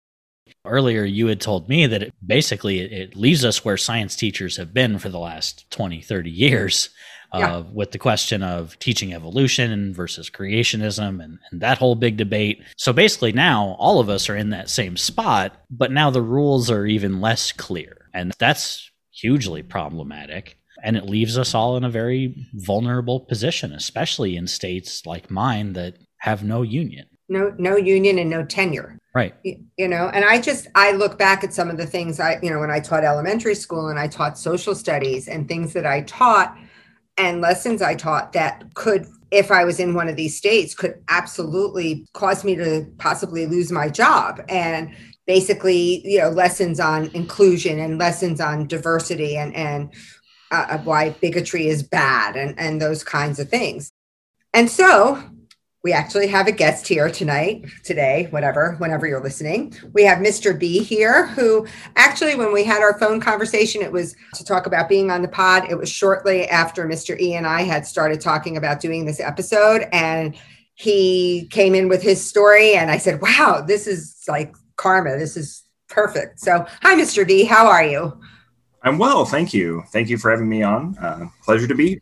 [0.64, 4.72] Earlier, you had told me that it, basically it, leaves us where science teachers have
[4.72, 6.90] been for the last 20, 30 years
[7.32, 7.62] uh, yeah.
[7.72, 12.62] with the question of teaching evolution versus creationism and, and that whole big debate.
[12.76, 16.70] So basically, now all of us are in that same spot, but now the rules
[16.70, 18.08] are even less clear.
[18.14, 24.36] And that's hugely problematic and it leaves us all in a very vulnerable position especially
[24.36, 27.06] in states like mine that have no union.
[27.28, 28.98] No no union and no tenure.
[29.14, 29.34] Right.
[29.42, 32.38] You, you, know and i just i look back at some of the things i
[32.42, 35.86] you know when i taught elementary school and i taught social studies and things that
[35.86, 36.56] i taught
[37.16, 41.02] and lessons i taught that could if i was in one of these states could
[41.08, 44.40] absolutely cause me to possibly lose my job.
[44.48, 44.94] And
[45.26, 49.92] basically you know lessons on inclusion and lessons on diversity and and
[50.50, 53.90] uh, why bigotry is bad and, and those kinds of things.
[54.54, 55.22] And so
[55.86, 59.72] we actually have a guest here tonight, today, whatever, whenever you're listening.
[59.92, 60.58] We have Mr.
[60.58, 64.88] B here, who actually, when we had our phone conversation, it was to talk about
[64.88, 65.70] being on the pod.
[65.70, 67.16] It was shortly after Mr.
[67.20, 69.86] E and I had started talking about doing this episode.
[69.92, 70.34] And
[70.74, 75.16] he came in with his story, and I said, Wow, this is like karma.
[75.16, 76.40] This is perfect.
[76.40, 77.24] So, hi, Mr.
[77.24, 77.44] B.
[77.44, 78.20] How are you?
[78.82, 79.82] I'm well, thank you.
[79.92, 80.96] Thank you for having me on.
[80.98, 82.00] Uh, pleasure to be here.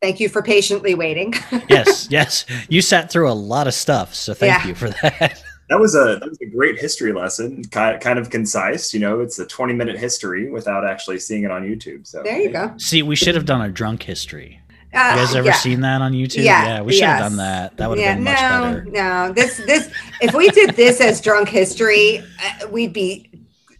[0.00, 1.34] Thank you for patiently waiting.
[1.68, 2.46] yes, yes.
[2.68, 4.68] You sat through a lot of stuff, so thank yeah.
[4.68, 5.42] you for that.
[5.70, 8.92] That was a that was a great history lesson, kind kind of concise.
[8.92, 12.08] You know, it's a 20 minute history without actually seeing it on YouTube.
[12.08, 12.74] So there you go.
[12.76, 14.60] See, we should have done a drunk history.
[14.92, 15.52] Uh, you guys ever yeah.
[15.54, 16.42] seen that on YouTube?
[16.42, 17.20] Yeah, yeah we should yes.
[17.20, 17.76] have done that.
[17.76, 19.28] That would have yeah, been much no, better.
[19.28, 23.30] No, this this if we did this as drunk history, uh, we'd be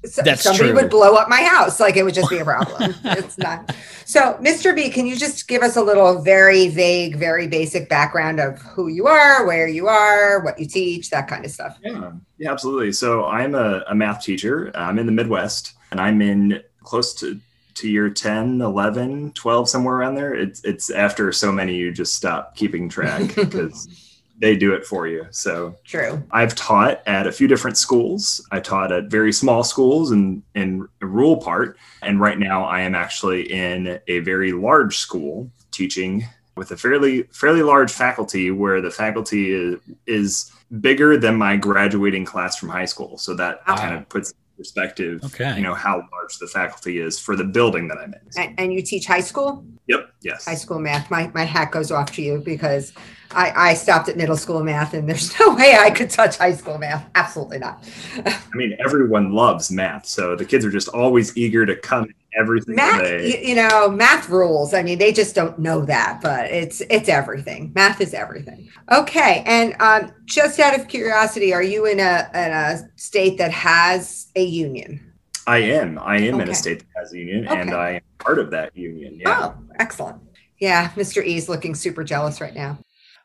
[0.03, 0.81] that's somebody true.
[0.81, 1.81] would blow up my house.
[1.81, 2.95] Like it would just be a problem.
[3.05, 3.75] it's not.
[4.05, 4.75] So, Mr.
[4.75, 8.89] B, can you just give us a little very vague, very basic background of who
[8.89, 11.79] you are, where you are, what you teach, that kind of stuff?
[11.83, 12.93] Yeah, yeah, absolutely.
[12.93, 14.73] So, I'm a, a math teacher.
[14.75, 17.39] I'm in the Midwest and I'm in close to
[17.75, 22.15] to year 10 11 12 somewhere around there it's it's after so many you just
[22.15, 24.10] stop keeping track because
[24.41, 25.27] they do it for you.
[25.31, 26.23] So true.
[26.31, 28.47] I've taught at a few different schools.
[28.51, 32.81] I taught at very small schools in in a rural part, and right now I
[32.81, 36.25] am actually in a very large school teaching
[36.57, 42.25] with a fairly fairly large faculty where the faculty is, is bigger than my graduating
[42.25, 43.19] class from high school.
[43.19, 43.77] So that wow.
[43.77, 45.57] kind of puts perspective, okay.
[45.57, 48.21] you know, how large the faculty is for the building that I'm in.
[48.37, 49.65] And, and you teach high school?
[49.87, 50.13] Yep.
[50.21, 50.45] Yes.
[50.45, 51.11] High school math.
[51.11, 52.93] My, my hat goes off to you because
[53.31, 56.53] I, I stopped at middle school math and there's no way I could touch high
[56.53, 57.09] school math.
[57.15, 57.83] Absolutely not.
[58.27, 60.05] I mean, everyone loves math.
[60.05, 64.29] So the kids are just always eager to come everything math you, you, know math
[64.29, 64.75] rules.
[64.75, 67.73] I mean they just don't know that but it's it's everything.
[67.75, 68.69] Math is everything.
[68.93, 73.51] Okay and um, just out of curiosity are you in a in a state that
[73.51, 75.13] has a union?
[75.47, 75.99] I am.
[75.99, 76.43] I am okay.
[76.45, 77.61] in a state that has a union okay.
[77.61, 79.51] and i am part of that union yeah.
[79.53, 80.21] Oh excellent.
[80.59, 82.79] Yeah mr e is looking super jealous right now.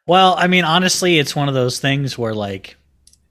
[0.08, 2.78] Well, I mean, honestly, it's one of those things where like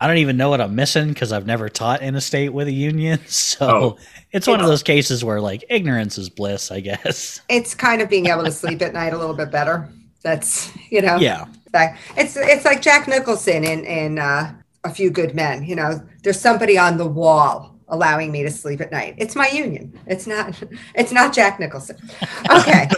[0.05, 2.69] I don't even know what I'm missing because I've never taught in a state with
[2.69, 3.19] a union.
[3.27, 3.97] So Oh.
[4.33, 7.41] it's one of those cases where like ignorance is bliss, I guess.
[7.49, 9.89] It's kind of being able to sleep at night a little bit better.
[10.23, 11.17] That's you know.
[11.17, 11.47] Yeah.
[11.73, 14.53] Like, it's it's like Jack Nicholson in in uh,
[14.85, 15.65] A Few Good Men.
[15.65, 19.15] You know, there's somebody on the wall allowing me to sleep at night.
[19.17, 19.99] It's my union.
[20.07, 20.63] It's not
[20.95, 21.97] it's not Jack Nicholson.
[22.51, 22.89] Okay.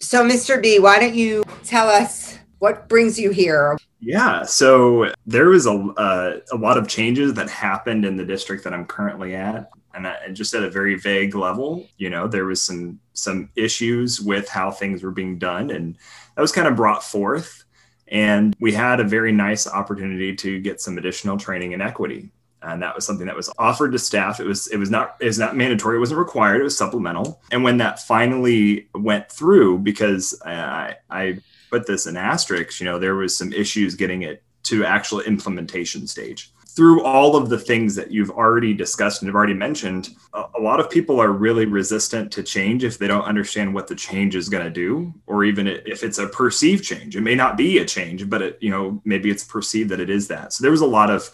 [0.00, 0.62] so, Mr.
[0.62, 3.76] B, why don't you tell us what brings you here?
[3.98, 8.62] Yeah, so there was a uh, a lot of changes that happened in the district
[8.62, 11.84] that I'm currently at, and I, just at a very vague level.
[11.96, 15.98] You know, there was some some issues with how things were being done, and
[16.36, 17.64] that was kind of brought forth.
[18.06, 22.30] And we had a very nice opportunity to get some additional training in equity,
[22.62, 24.38] and that was something that was offered to staff.
[24.38, 25.96] It was it was not it was not mandatory.
[25.96, 26.60] It wasn't required.
[26.60, 27.42] It was supplemental.
[27.50, 31.40] And when that finally went through, because I I
[31.72, 36.06] put this in asterisks, you know, there was some issues getting it to actual implementation
[36.06, 36.52] stage.
[36.76, 40.80] Through all of the things that you've already discussed and have already mentioned, a, lot
[40.80, 44.48] of people are really resistant to change if they don't understand what the change is
[44.48, 47.16] going to do, or even if it's a perceived change.
[47.16, 50.08] It may not be a change, but it, you know, maybe it's perceived that it
[50.08, 50.52] is that.
[50.52, 51.30] So there was a lot of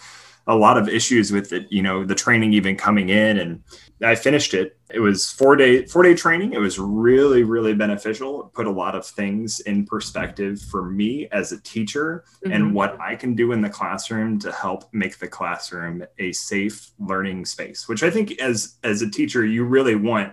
[0.49, 3.63] a lot of issues with it, you know, the training even coming in and
[4.03, 4.79] I finished it.
[4.91, 6.55] It was four day four day training.
[6.55, 8.47] It was really really beneficial.
[8.47, 12.55] It put a lot of things in perspective for me as a teacher Mhm.
[12.55, 16.91] and what I can do in the classroom to help make the classroom a safe
[16.99, 17.87] learning space.
[17.87, 20.33] Which I think as as a teacher you really want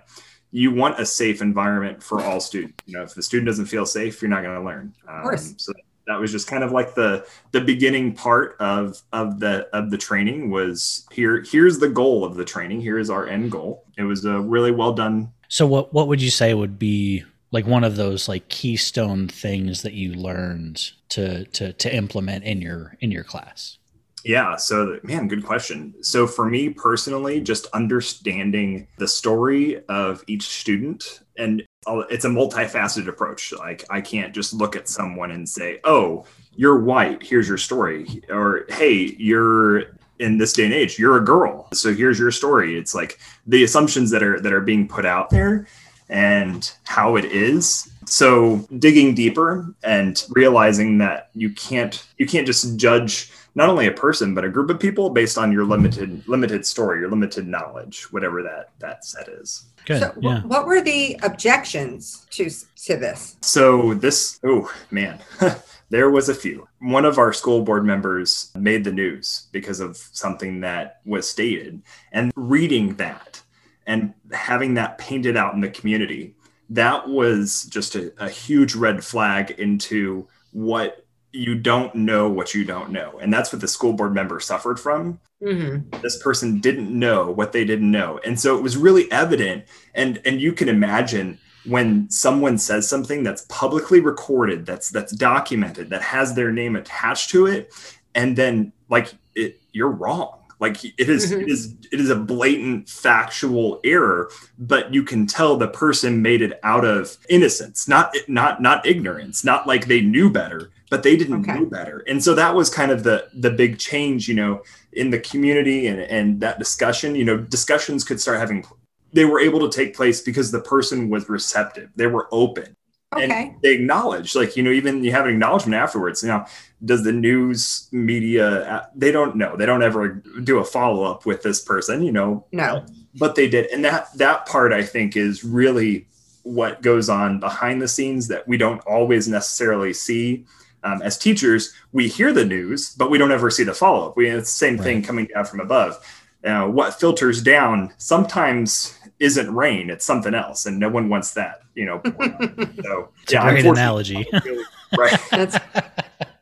[0.51, 2.75] you want a safe environment for all students.
[2.85, 4.93] You know, if the student doesn't feel safe, you're not going to learn.
[5.09, 5.53] Um, course.
[5.57, 5.73] So
[6.07, 9.97] that was just kind of like the the beginning part of of the of the
[9.97, 12.81] training was here here's the goal of the training.
[12.81, 13.83] Here's our end goal.
[13.97, 15.31] It was a really well done.
[15.47, 19.81] So what what would you say would be like one of those like keystone things
[19.81, 23.77] that you learned to to to implement in your in your class?
[24.23, 25.93] yeah so man good question.
[26.01, 31.63] So for me personally just understanding the story of each student and
[32.09, 33.53] it's a multifaceted approach.
[33.53, 37.21] Like i can't just look at someone and say oh you're white.
[37.21, 38.21] Here's your story.
[38.29, 39.83] Or hey you're
[40.19, 41.67] in this day and age you're a girl.
[41.73, 42.77] So here's your story.
[42.77, 45.67] It's like the assumptions that are that are being put out there
[46.09, 47.91] and how it is.
[48.05, 53.91] So digging deeper and realizing that you can't you can't just judge not only a
[53.91, 58.11] person but a group of people based on your limited limited story your limited knowledge
[58.11, 60.01] whatever that that set is Good.
[60.01, 60.41] So, wh- yeah.
[60.41, 62.49] what were the objections to
[62.85, 63.37] to this?
[63.41, 65.19] So this, oh man,
[65.89, 66.67] there was a few.
[66.79, 71.81] One of our school board members made the news because of something that was stated,
[72.11, 73.41] and reading that
[73.87, 76.35] and having that painted out in the community,
[76.69, 81.04] that was just a, a huge red flag into what
[81.35, 84.79] you don't know what you don't know, and that's what the school board member suffered
[84.79, 85.19] from.
[85.43, 86.01] Mm-hmm.
[86.01, 88.19] this person didn't know what they didn't know.
[88.25, 89.65] And so it was really evident.
[89.93, 95.89] And and you can imagine when someone says something that's publicly recorded that's that's documented
[95.89, 97.73] that has their name attached to it
[98.13, 101.41] and then like it you're wrong like it is- Mhm.
[101.43, 106.41] it is it is a blatant factual error but you can tell the person made
[106.41, 111.15] it out of innocence not not not ignorance not like they knew better but they
[111.17, 111.59] didn't Okay.
[111.59, 114.61] know better and so that was kind of the the big change you know
[114.93, 118.63] in the community and, and that discussion, you know, discussions could start having,
[119.11, 121.89] they were able to take place because the person was receptive.
[121.97, 122.77] They were open.
[123.15, 123.47] Okay.
[123.47, 126.23] And they acknowledge, like, you know, even you have an acknowledgement afterwards.
[126.23, 126.45] Now,
[126.83, 129.55] does the news media, uh, they don't know.
[129.55, 132.85] They don't ever do a follow up with this person, you know, No.
[133.15, 133.67] but they did.
[133.71, 136.07] And that, that part I think is really
[136.43, 140.45] what goes on behind the scenes that we don't always necessarily see
[140.85, 144.15] um, as teachers, we hear the news, but we don't ever see the follow up.
[144.15, 145.97] We it's the same thing coming down from above.
[146.45, 151.61] Now, what filters down sometimes isn't rain; it's something else, and no one wants that.
[151.73, 154.27] You know, so It's a great unfortunately- analogy.
[154.97, 155.19] right?
[155.31, 155.57] That's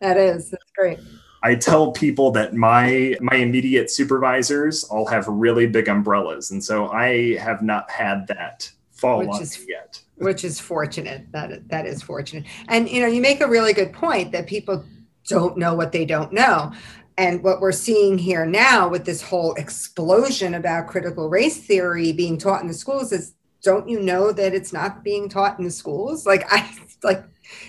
[0.02, 1.00] that is that's great.
[1.42, 6.90] I tell people that my my immediate supervisors all have really big umbrellas, and so
[6.90, 10.02] I have not had that fall Which on is- yet.
[10.18, 13.92] which is fortunate that that is fortunate and you know you make a really good
[13.92, 14.86] point that people
[15.28, 16.72] don't know what they don't know
[17.18, 22.38] and what we're seeing here now with this whole explosion about critical race theory being
[22.38, 25.72] taught in the schools is don't you know that it's not being taught in the
[25.72, 26.70] schools like i
[27.04, 27.24] like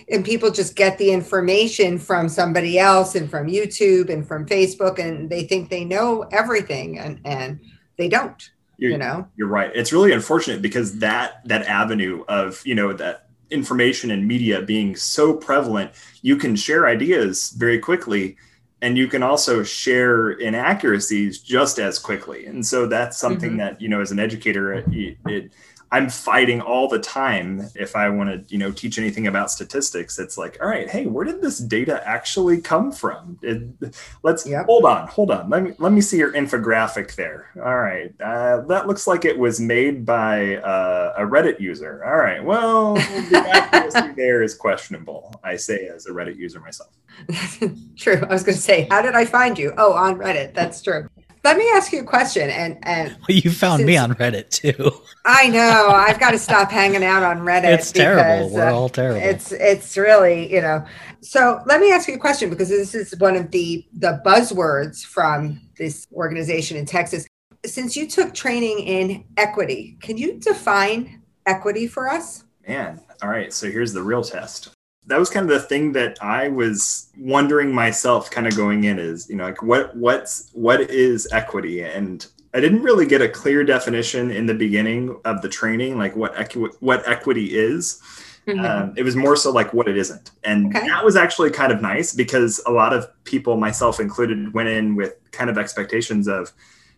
[0.08, 4.98] and people just get the information from somebody else and from youtube and from facebook
[4.98, 7.60] and they think they know everything and and
[7.96, 9.70] they don't You're, you know you're right.
[9.74, 14.96] It's really unfortunate because that that avenue of you know that information and media being
[14.96, 15.92] so prevalent,
[16.22, 18.36] you can share ideas very quickly,
[18.84, 23.74] and you can also share inaccuracies just as quickly and so that's something mm-hmm.
[23.74, 25.52] that you know as an educator it, it
[25.94, 30.18] I'm fighting all the time if I want to, you know, teach anything about statistics.
[30.18, 33.38] It's like, all right, hey, where did this data actually come from?
[33.42, 34.66] It, let's yep.
[34.66, 35.48] hold on, hold on.
[35.48, 37.48] Let me let me see your infographic there.
[37.64, 42.04] All right, uh, that looks like it was made by uh, a Reddit user.
[42.04, 42.94] All right, well,
[43.30, 45.32] the accuracy there is questionable.
[45.44, 46.90] I say as a Reddit user myself.
[47.96, 48.20] true.
[48.20, 49.72] I was going to say, how did I find you?
[49.78, 50.54] Oh, on Reddit.
[50.54, 51.08] That's true.
[51.44, 52.48] Let me ask you a question.
[52.48, 54.92] And and well, you found since, me on Reddit too.
[55.26, 55.90] I know.
[55.90, 57.64] I've got to stop hanging out on Reddit.
[57.64, 58.54] It's because, terrible.
[58.54, 59.20] We're uh, all terrible.
[59.20, 60.84] It's it's really you know.
[61.20, 65.04] So let me ask you a question because this is one of the the buzzwords
[65.04, 67.26] from this organization in Texas.
[67.66, 72.44] Since you took training in equity, can you define equity for us?
[72.66, 73.52] Man, all right.
[73.52, 74.74] So here's the real test
[75.06, 78.98] that was kind of the thing that I was wondering myself kind of going in
[78.98, 81.82] is, you know, like what what's what is equity?
[81.82, 86.16] And I didn't really get a clear definition in the beginning of the training, like
[86.16, 88.00] what equi- what equity is.
[88.46, 88.64] Mm-hmm.
[88.64, 90.86] Um, it was more so like what it isn't, and okay.
[90.86, 94.96] that was actually kind of nice because a lot of people, myself included, went in
[94.96, 96.52] with kind of expectations of,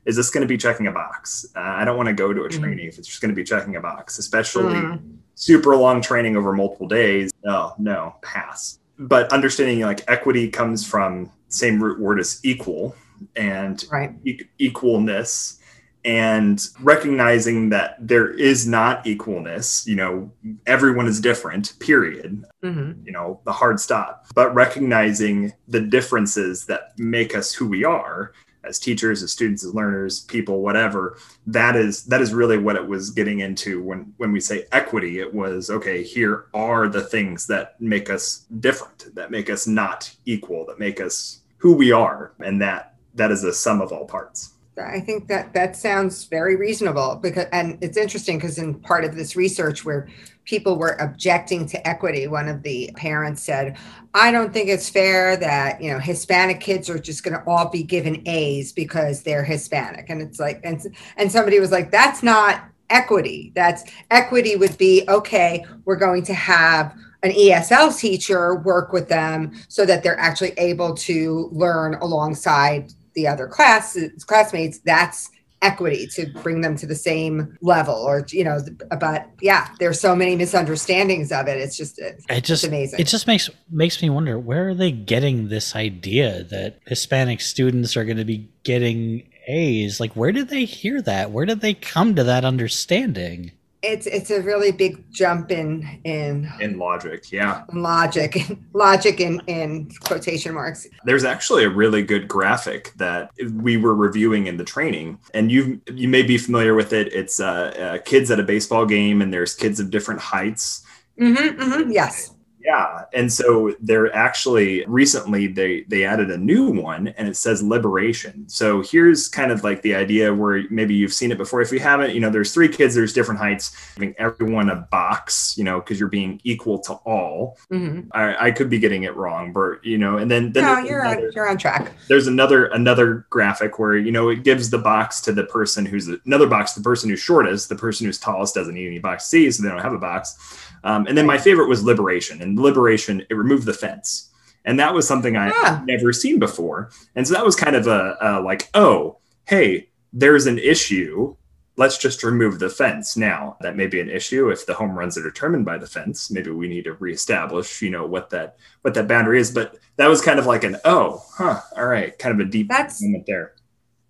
[0.06, 1.46] is this going to be checking a box?
[1.54, 2.60] Uh, I don't want to go to a mm-hmm.
[2.60, 4.74] training if it's just going to be checking a box, especially.
[4.74, 8.80] Mm-hmm super long training over multiple days, no, no, pass.
[8.98, 12.96] But understanding like equity comes from same root word as equal
[13.36, 14.12] and right.
[14.24, 15.58] e- equalness
[16.04, 20.30] and recognizing that there is not equalness you know
[20.66, 22.92] everyone is different period mm-hmm.
[23.04, 28.32] you know the hard stop but recognizing the differences that make us who we are
[28.66, 32.86] as teachers as students as learners people whatever that is that is really what it
[32.86, 35.20] was getting into when when we say equity.
[35.20, 40.14] It was okay here are the things that make us different that make us not
[40.24, 44.06] equal that make us who we are and that that is a sum of all
[44.06, 49.04] parts I think that that sounds very reasonable because, and it's interesting because in part
[49.04, 50.08] of this research where
[50.44, 53.76] people were objecting to equity, one of the parents said,
[54.12, 57.68] "I don't think it's fair that you know Hispanic kids are just going to all
[57.70, 60.80] be given A's because they're Hispanic," and it's like, and
[61.16, 63.52] and somebody was like, "That's not equity.
[63.54, 65.64] That's equity would be okay.
[65.84, 70.94] We're going to have." an ESL teacher work with them so that they're actually able
[70.94, 75.30] to learn alongside the other class classmates that's
[75.62, 78.58] equity to bring them to the same level or you know
[79.00, 81.58] but yeah there's so many misunderstandings of it.
[81.58, 83.00] It's just it's, it just amazing.
[83.00, 87.96] it just makes makes me wonder where are they getting this idea that hispanic students
[87.96, 89.98] are going to be getting a's?
[89.98, 91.30] Like where did they hear that?
[91.30, 93.52] Where did they come to that understanding
[93.86, 97.64] it's it's a really big jump in in in logic yeah.
[97.72, 98.36] logic
[98.72, 100.86] logic in in quotation marks.
[101.04, 105.80] There's actually a really good graphic that we were reviewing in the training and you
[105.92, 107.12] you may be familiar with it.
[107.12, 110.82] It's uh, uh kids at a baseball game and there's kids of different heights.
[111.18, 112.35] Mm-hmm, mm-hmm, yes
[112.66, 117.62] yeah, and so they're actually recently they they added a new one and it says
[117.62, 118.48] liberation.
[118.48, 121.60] So here's kind of like the idea where maybe you've seen it before.
[121.60, 125.54] If you haven't, you know, there's three kids, there's different heights, giving everyone a box,
[125.56, 127.56] you know, because you're being equal to all.
[127.70, 128.08] Mm-hmm.
[128.10, 131.02] I, I, could be getting it wrong, but you know, and then, then no, you're
[131.02, 131.92] another, on, you're on track.
[132.08, 136.08] There's another another graphic where you know it gives the box to the person who's
[136.08, 139.48] another box, the person who's shortest, the person who's tallest doesn't need any box C,
[139.52, 140.65] so they don't have a box.
[140.86, 144.30] Um, and then my favorite was liberation, and liberation it removed the fence,
[144.64, 145.82] and that was something I yeah.
[145.84, 146.90] never seen before.
[147.16, 151.34] And so that was kind of a, a like, oh, hey, there's an issue.
[151.76, 153.16] Let's just remove the fence.
[153.16, 156.30] Now that may be an issue if the home runs are determined by the fence.
[156.30, 159.50] Maybe we need to reestablish, you know, what that what that boundary is.
[159.50, 162.68] But that was kind of like an oh, huh, all right, kind of a deep
[162.68, 163.55] That's- moment there.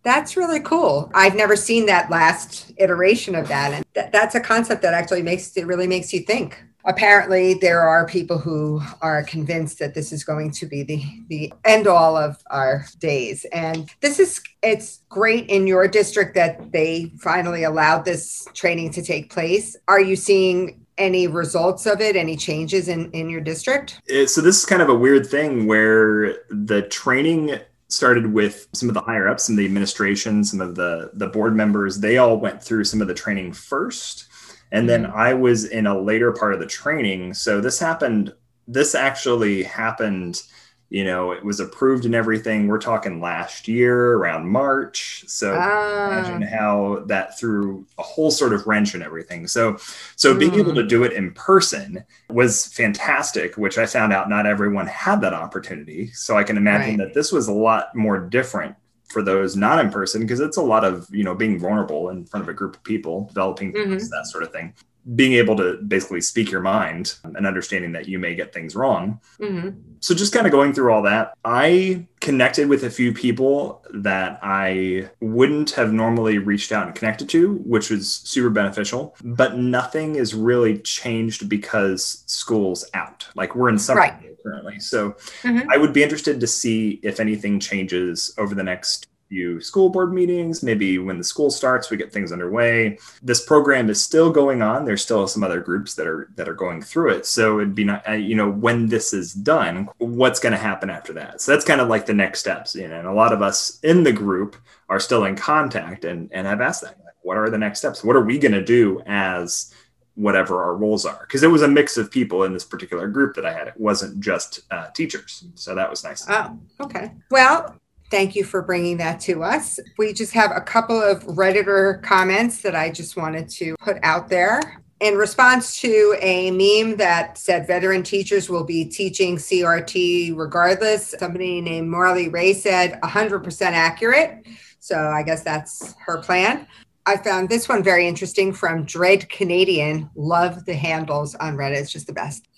[0.07, 1.11] That's really cool.
[1.15, 3.73] I've never seen that last iteration of that.
[3.73, 6.63] And th- that's a concept that actually makes it really makes you think.
[6.85, 11.53] Apparently, there are people who are convinced that this is going to be the, the
[11.65, 13.45] end all of our days.
[13.47, 19.03] And this is, it's great in your district that they finally allowed this training to
[19.03, 19.77] take place.
[19.89, 24.57] Are you seeing any results of it any changes in in your district so this
[24.57, 29.29] is kind of a weird thing where the training started with some of the higher
[29.29, 32.01] ups some of the administration, some of the the board members.
[32.01, 34.27] They all went through some of the training first,
[34.73, 35.17] and then mm-hmm.
[35.17, 37.35] I was in a later part of the training.
[37.35, 38.35] So this happened.
[38.69, 40.43] This actually happened
[40.89, 42.69] you know, it was approved and everything.
[42.69, 45.25] We're talking last year around March.
[45.27, 46.57] So imagine Ah.
[46.57, 49.49] how that threw a whole sort of wrench and everything.
[49.49, 49.79] So,
[50.15, 50.77] so being able Mm.
[50.77, 55.35] to do it in person was fantastic, which I found out not everyone had that
[55.35, 56.11] opportunity.
[56.13, 57.09] So I can imagine Right.
[57.09, 58.77] that this was a lot more different
[59.09, 62.25] for those not in person because it's a lot of you know being vulnerable in
[62.27, 64.09] front of a group of people, developing Mhm.
[64.11, 64.73] that sort of thing.
[65.15, 69.21] Being able to basically speak your mind and understanding that you may get things wrong
[69.39, 69.69] hmm
[70.01, 74.39] so just kind of going through all that i connected with a few people that
[74.43, 80.17] i wouldn't have normally reached out and connected to which was super beneficial but nothing
[80.17, 84.37] is really changed because school's out like we're in summer Right.
[84.45, 85.67] currently so Mhm.
[85.71, 90.13] i would be interested to see if anything changes over the next few school board
[90.13, 90.63] meetings.
[90.63, 92.99] Maybe when the school starts we get things underway.
[93.23, 94.85] This program is still going on.
[94.85, 97.27] There's still some other groups that are that are going through it.
[97.27, 100.91] So it'd be not uh, you know when this is done what's going to happen
[100.91, 101.41] after that?
[101.41, 103.79] So that's kind of like the next steps you know and a lot of us
[103.83, 104.57] in the group
[104.89, 108.05] are still in contact and and have asked that what are the next steps?
[108.05, 109.75] What are we going to do as
[110.15, 111.27] whatever our roles are?
[111.27, 113.67] Because it was a mix of people in this particular group that i had.
[113.67, 115.45] It wasn't just uh, teachers.
[115.57, 116.25] So that was nice.
[116.29, 117.11] Oh, okay.
[117.33, 117.75] Well,
[118.11, 119.81] thank you for bringing that to us.
[119.99, 124.29] We just have a couple of Redditor comments that I just wanted to put out
[124.29, 124.61] there.
[125.01, 131.61] In response to a meme that said veteran teachers will be teaching CRT regardless, somebody
[131.61, 134.47] named Marley Ray said 100% accurate.
[134.79, 136.67] So I guess that's her plan.
[137.05, 140.11] I found this one very interesting from Dread Canadian.
[140.17, 141.77] Love the handles on Reddit.
[141.77, 142.49] It's just the best.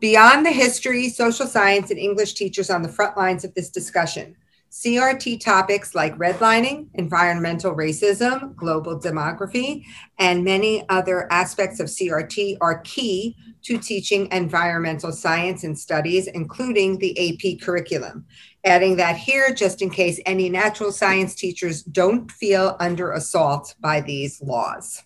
[0.00, 4.36] Beyond the history, social science, and English teachers on the front lines of this discussion,
[4.70, 9.84] CRT topics like redlining, environmental racism, global demography,
[10.18, 16.98] and many other aspects of CRT are key to teaching environmental science and studies, including
[16.98, 18.24] the AP curriculum.
[18.64, 24.00] Adding that here, just in case any natural science teachers don't feel under assault by
[24.00, 25.02] these laws.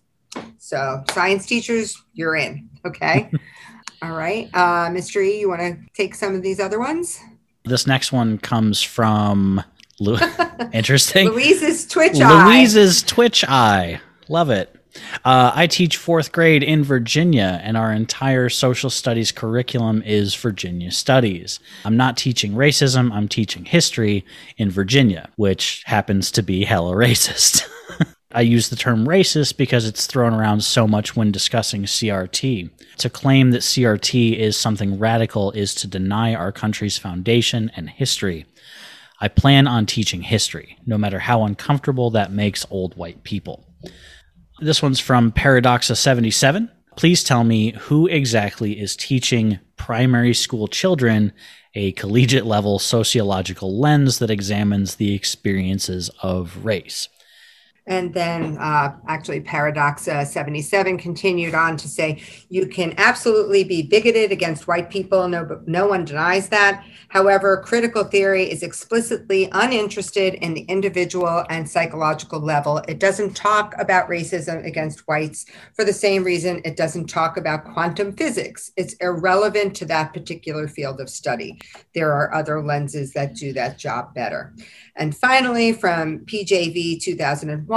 [0.58, 3.30] So, science teachers, you're in, okay?
[4.02, 4.50] All right.
[4.52, 5.24] Uh, Mr.
[5.24, 7.18] E, you want to take some of these other ones?
[7.64, 9.62] This next one comes from
[9.98, 10.18] Lu-
[10.72, 11.28] interesting.
[11.30, 12.44] Louise's Twitch eye.
[12.46, 14.00] Louise's Twitch Eye.
[14.28, 14.74] Love it.
[15.24, 20.92] Uh, I teach fourth grade in Virginia, and our entire social studies curriculum is Virginia
[20.92, 21.58] studies.
[21.84, 24.24] I'm not teaching racism, I'm teaching history
[24.56, 27.66] in Virginia, which happens to be hella racist.
[28.34, 32.68] I use the term racist because it's thrown around so much when discussing CRT.
[32.98, 38.44] To claim that CRT is something radical is to deny our country's foundation and history.
[39.20, 43.64] I plan on teaching history, no matter how uncomfortable that makes old white people.
[44.58, 46.68] This one's from Paradoxa77.
[46.96, 51.32] Please tell me who exactly is teaching primary school children
[51.76, 57.08] a collegiate level sociological lens that examines the experiences of race.
[57.86, 64.32] And then uh, actually, Paradoxa 77 continued on to say, you can absolutely be bigoted
[64.32, 65.28] against white people.
[65.28, 66.82] No, no one denies that.
[67.08, 72.78] However, critical theory is explicitly uninterested in the individual and psychological level.
[72.88, 77.66] It doesn't talk about racism against whites for the same reason it doesn't talk about
[77.66, 78.72] quantum physics.
[78.76, 81.60] It's irrelevant to that particular field of study.
[81.94, 84.54] There are other lenses that do that job better.
[84.96, 87.73] And finally, from PJV 2001,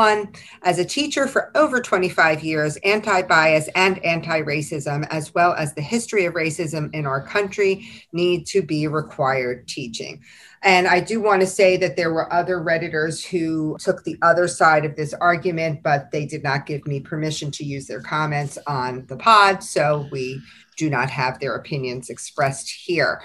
[0.63, 5.73] as a teacher for over 25 years, anti bias and anti racism, as well as
[5.73, 10.21] the history of racism in our country, need to be required teaching.
[10.63, 14.47] And I do want to say that there were other Redditors who took the other
[14.47, 18.57] side of this argument, but they did not give me permission to use their comments
[18.67, 19.63] on the pod.
[19.63, 20.41] So we
[20.75, 23.21] do not have their opinions expressed here.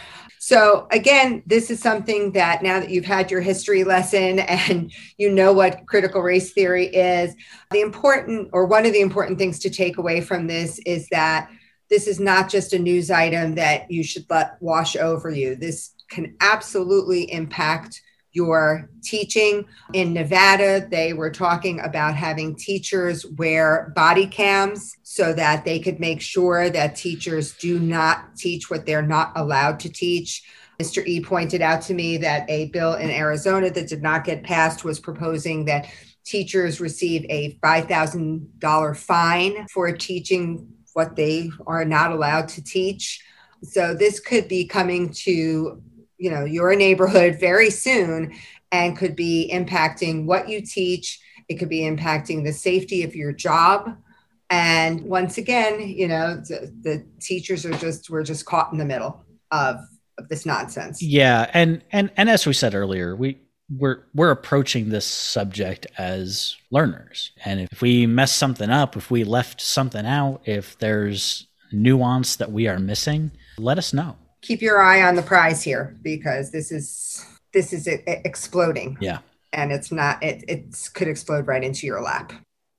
[0.52, 5.30] So, again, this is something that now that you've had your history lesson and you
[5.30, 7.34] know what critical race theory is,
[7.70, 11.48] the important or one of the important things to take away from this is that
[11.88, 15.56] this is not just a news item that you should let wash over you.
[15.56, 18.02] This can absolutely impact
[18.32, 19.66] your teaching.
[19.92, 26.00] In Nevada, they were talking about having teachers wear body cams so that they could
[26.00, 30.42] make sure that teachers do not teach what they're not allowed to teach.
[30.80, 31.06] Mr.
[31.06, 34.84] E pointed out to me that a bill in Arizona that did not get passed
[34.84, 35.86] was proposing that
[36.24, 43.22] teachers receive a $5,000 fine for teaching what they are not allowed to teach.
[43.62, 45.82] So this could be coming to
[46.22, 48.34] you know your neighborhood very soon
[48.70, 53.32] and could be impacting what you teach it could be impacting the safety of your
[53.32, 53.96] job
[54.50, 58.84] and once again you know the, the teachers are just we're just caught in the
[58.84, 59.78] middle of
[60.18, 61.02] of this nonsense.
[61.02, 63.38] Yeah, and and and as we said earlier, we
[63.70, 67.32] we're we're approaching this subject as learners.
[67.44, 72.52] And if we mess something up, if we left something out, if there's nuance that
[72.52, 74.16] we are missing, let us know.
[74.42, 78.98] Keep your eye on the prize here because this is this is exploding.
[79.00, 79.18] Yeah.
[79.52, 82.32] And it's not it it could explode right into your lap.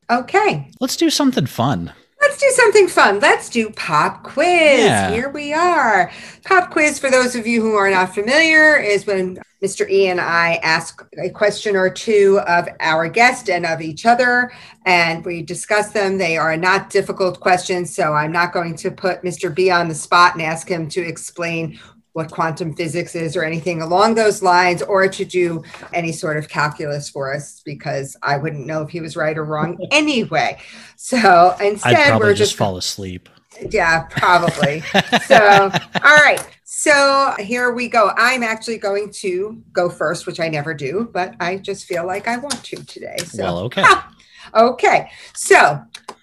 [0.09, 0.69] Okay.
[0.79, 1.93] Let's do something fun.
[2.23, 3.19] Let's do something fun.
[3.19, 4.79] Let's do pop quiz.
[4.79, 5.11] Yeah.
[5.11, 6.09] Here we are.
[6.45, 9.89] Pop quiz, for those of you who are not familiar, is when Mr.
[9.89, 14.53] E and I ask a question or two of our guest and of each other,
[14.85, 16.17] and we discuss them.
[16.17, 19.53] They are not difficult questions, so I'm not going to put Mr.
[19.53, 21.77] B on the spot and ask him to explain
[22.13, 26.47] what quantum physics is or anything along those lines, or to do any sort of
[26.47, 30.59] calculus for us because I wouldn't know if he was right or wrong anyway.
[30.95, 33.29] So instead, we're just, just fall asleep.
[33.69, 34.81] Yeah, probably.
[35.27, 35.71] so,
[36.03, 36.43] all right.
[36.63, 38.11] So here we go.
[38.17, 42.27] I'm actually going to go first, which I never do, but I just feel like
[42.27, 43.17] I want to today.
[43.25, 43.83] So, well, okay.
[44.55, 45.09] okay.
[45.35, 45.81] So,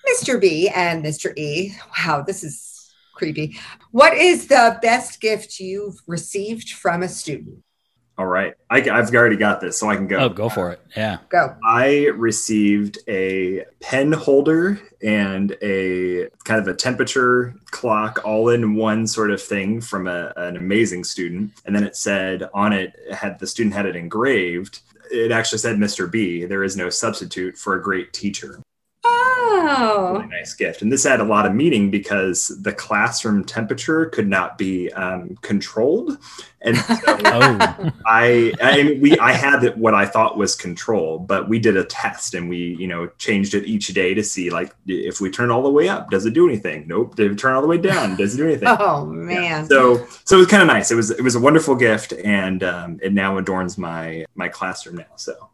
[0.09, 0.41] Mr.
[0.41, 1.37] B and Mr.
[1.39, 1.75] E.
[1.99, 2.70] Wow, this is
[3.21, 3.59] creepy.
[3.91, 7.63] What is the best gift you've received from a student?
[8.17, 8.55] All right.
[8.69, 10.19] I, have already got this, so I can go.
[10.19, 10.81] Oh, go for it.
[10.97, 11.19] Yeah.
[11.31, 11.57] Go.
[11.65, 19.07] I received a pen holder and a kind of a temperature clock all in one
[19.07, 21.53] sort of thing from a, an amazing student.
[21.65, 24.81] And then it said on it, had the student had it engraved.
[25.11, 26.11] It actually said, Mr.
[26.11, 28.61] B, there is no substitute for a great teacher.
[29.71, 30.13] Oh.
[30.15, 30.83] Really nice gift.
[30.83, 35.37] And this had a lot of meaning because the classroom temperature could not be um,
[35.43, 36.19] controlled.
[36.63, 37.91] And so oh.
[38.07, 42.35] I, I we, I had what I thought was control, but we did a test
[42.35, 45.63] and we, you know, changed it each day to see like if we turn all
[45.63, 46.87] the way up, does it do anything?
[46.89, 47.15] Nope.
[47.17, 48.17] Did it turn all the way down?
[48.17, 48.69] Does it do anything?
[48.81, 49.43] oh man.
[49.43, 49.65] Yeah.
[49.67, 50.91] So, so it was kind of nice.
[50.91, 54.97] It was, it was a wonderful gift and um, it now adorns my, my classroom
[54.97, 55.17] now.
[55.17, 55.50] So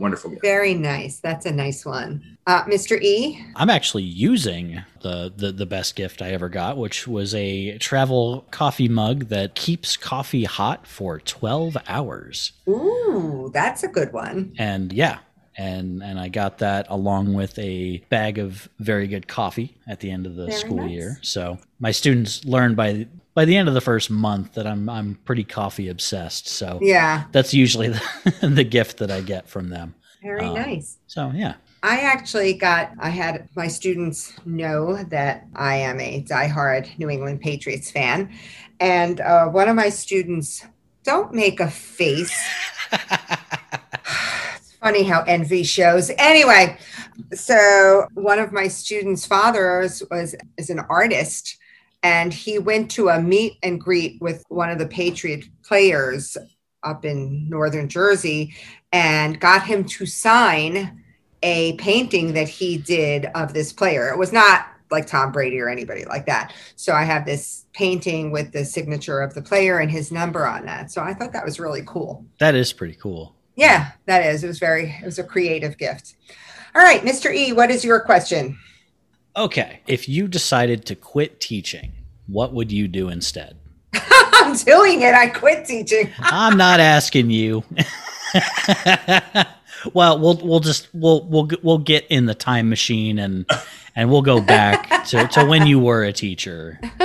[0.00, 0.42] wonderful gift.
[0.42, 1.18] Very nice.
[1.18, 2.38] That's a nice one.
[2.46, 3.00] Uh, Mr.
[3.00, 3.44] E?
[3.54, 8.46] I'm actually using the, the, the best gift I ever got, which was a travel
[8.50, 12.52] coffee mug that keeps coffee hot for 12 hours.
[12.68, 14.54] Ooh, that's a good one.
[14.58, 15.18] And yeah,
[15.56, 20.10] and and I got that along with a bag of very good coffee at the
[20.10, 20.90] end of the very school nice.
[20.90, 21.18] year.
[21.22, 23.06] So my students learn by
[23.40, 26.46] by the end of the first month that I'm I'm pretty coffee obsessed.
[26.46, 28.02] So yeah, that's usually the,
[28.42, 29.94] the gift that I get from them.
[30.22, 30.98] Very um, nice.
[31.06, 31.54] So yeah.
[31.82, 37.40] I actually got, I had my students know that I am a diehard New England
[37.40, 38.30] Patriots fan.
[38.78, 40.66] And uh, one of my students,
[41.02, 42.38] don't make a face.
[42.92, 46.10] it's funny how envy shows.
[46.18, 46.76] Anyway,
[47.32, 51.56] so one of my students' fathers was is an artist
[52.02, 56.36] and he went to a meet and greet with one of the Patriot players
[56.82, 58.54] up in northern Jersey
[58.92, 61.02] and got him to sign
[61.42, 64.08] a painting that he did of this player.
[64.08, 66.52] It was not like Tom Brady or anybody like that.
[66.76, 70.66] So I have this painting with the signature of the player and his number on
[70.66, 70.90] that.
[70.90, 72.24] So I thought that was really cool.
[72.38, 73.34] That is pretty cool.
[73.56, 74.42] Yeah, that is.
[74.42, 76.16] It was very it was a creative gift.
[76.74, 77.34] All right, Mr.
[77.34, 78.58] E, what is your question?
[79.36, 79.80] Okay.
[79.86, 81.92] If you decided to quit teaching,
[82.26, 83.56] what would you do instead?
[83.94, 85.14] I'm doing it.
[85.14, 86.10] I quit teaching.
[86.18, 87.64] I'm not asking you.
[89.92, 93.48] well, we'll we'll just we'll we'll we'll get in the time machine and
[93.96, 96.78] and we'll go back to, to when you were a teacher.
[96.80, 97.04] go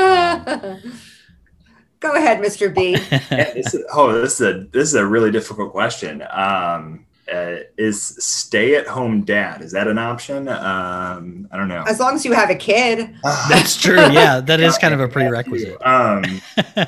[2.13, 2.73] ahead, Mr.
[2.73, 2.91] B.
[2.91, 6.23] yeah, this is, oh, this is a this is a really difficult question.
[6.29, 9.61] Um, uh, is stay at home dad.
[9.61, 10.47] Is that an option?
[10.47, 11.83] Um i don't know.
[11.87, 13.15] As long as you have a kid.
[13.49, 13.95] That's true.
[13.95, 15.83] Yeah that is kind of a prerequisite.
[15.85, 16.23] um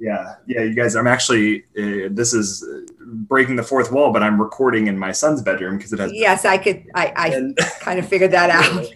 [0.00, 2.64] yeah yeah you guys i'm actually uh, this is
[3.04, 6.46] breaking the fourth wall but i'm recording in my son's bedroom because it has yes
[6.46, 8.88] i could i, I and, kind of figured that out.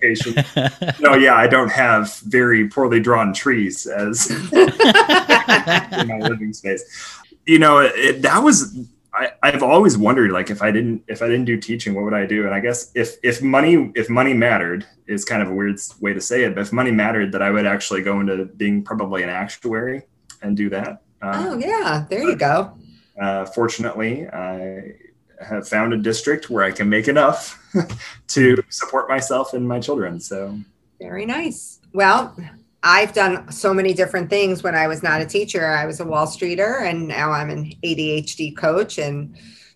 [1.00, 6.82] no yeah i don't have very poorly drawn trees as in my living space.
[7.46, 8.74] You know it, that was
[9.14, 12.14] I, I've always wondered like if I didn't if I didn't do teaching, what would
[12.14, 12.46] I do?
[12.46, 16.12] And I guess if if money if money mattered is kind of a weird way
[16.12, 19.22] to say it, but if money mattered, that I would actually go into being probably
[19.22, 20.02] an actuary
[20.42, 21.02] and do that.
[21.22, 22.76] Uh, oh yeah, there you go.
[23.20, 24.94] Uh, fortunately, I
[25.40, 27.62] have found a district where I can make enough
[28.28, 30.18] to support myself and my children.
[30.18, 30.58] So
[31.00, 31.80] very nice.
[31.92, 32.36] Well,
[32.86, 35.66] I've done so many different things when I was not a teacher.
[35.66, 39.34] I was a Wall Streeter and now I'm an ADHD coach and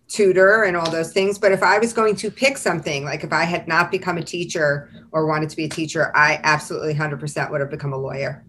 [0.09, 1.39] tutor and all those things.
[1.39, 4.23] But if I was going to pick something, like if I had not become a
[4.23, 8.45] teacher or wanted to be a teacher, I absolutely 100% would have become a lawyer.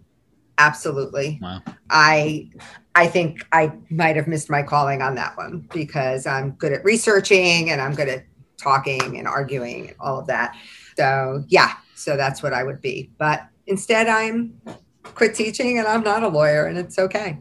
[0.57, 1.39] Absolutely.
[1.41, 1.61] Wow.
[1.89, 2.49] I
[2.95, 6.83] I think I might have missed my calling on that one because I'm good at
[6.83, 8.25] researching and I'm good at
[8.57, 10.57] talking and arguing and all of that.
[10.97, 13.09] So, yeah, so that's what I would be.
[13.17, 14.59] But instead, I'm
[15.03, 17.37] quit teaching and I'm not a lawyer and it's okay.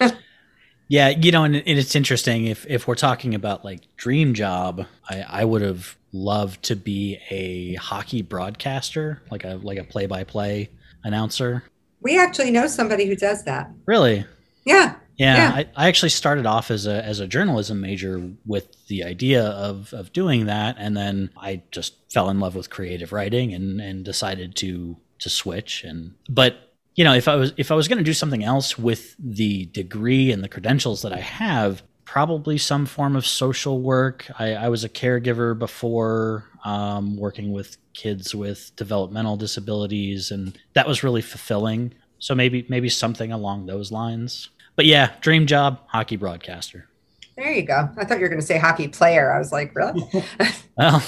[0.88, 5.24] yeah, you know, and, it's interesting if if we're talking about like dream job, I,
[5.28, 10.24] I would have loved to be a hockey broadcaster, like a like a play by
[10.24, 10.70] play
[11.04, 11.64] announcer.
[12.00, 13.70] We actually know somebody who does that.
[13.86, 14.24] Really?
[14.64, 14.96] Yeah.
[15.16, 15.54] Yeah, yeah.
[15.54, 19.92] I, I, actually started off as a as a journalism major with the idea of
[19.92, 24.04] of doing that, and then I just fell in love with creative writing and and
[24.04, 25.84] decided to to switch.
[25.84, 28.78] And but you know, if I was if I was going to do something else
[28.78, 34.30] with the degree and the credentials that I have, probably some form of social work.
[34.38, 40.86] I, I was a caregiver before, um, working with kids with developmental disabilities, and that
[40.86, 41.94] was really fulfilling.
[42.18, 46.88] So maybe maybe something along those lines but yeah, dream job, hockey broadcaster.
[47.36, 47.88] There you go.
[47.96, 49.32] I thought you were going to say hockey player.
[49.32, 50.02] I was like, really?
[50.76, 51.02] well,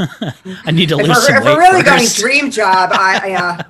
[0.64, 2.20] I need to lose if some If we're really first.
[2.20, 3.66] going dream job, I,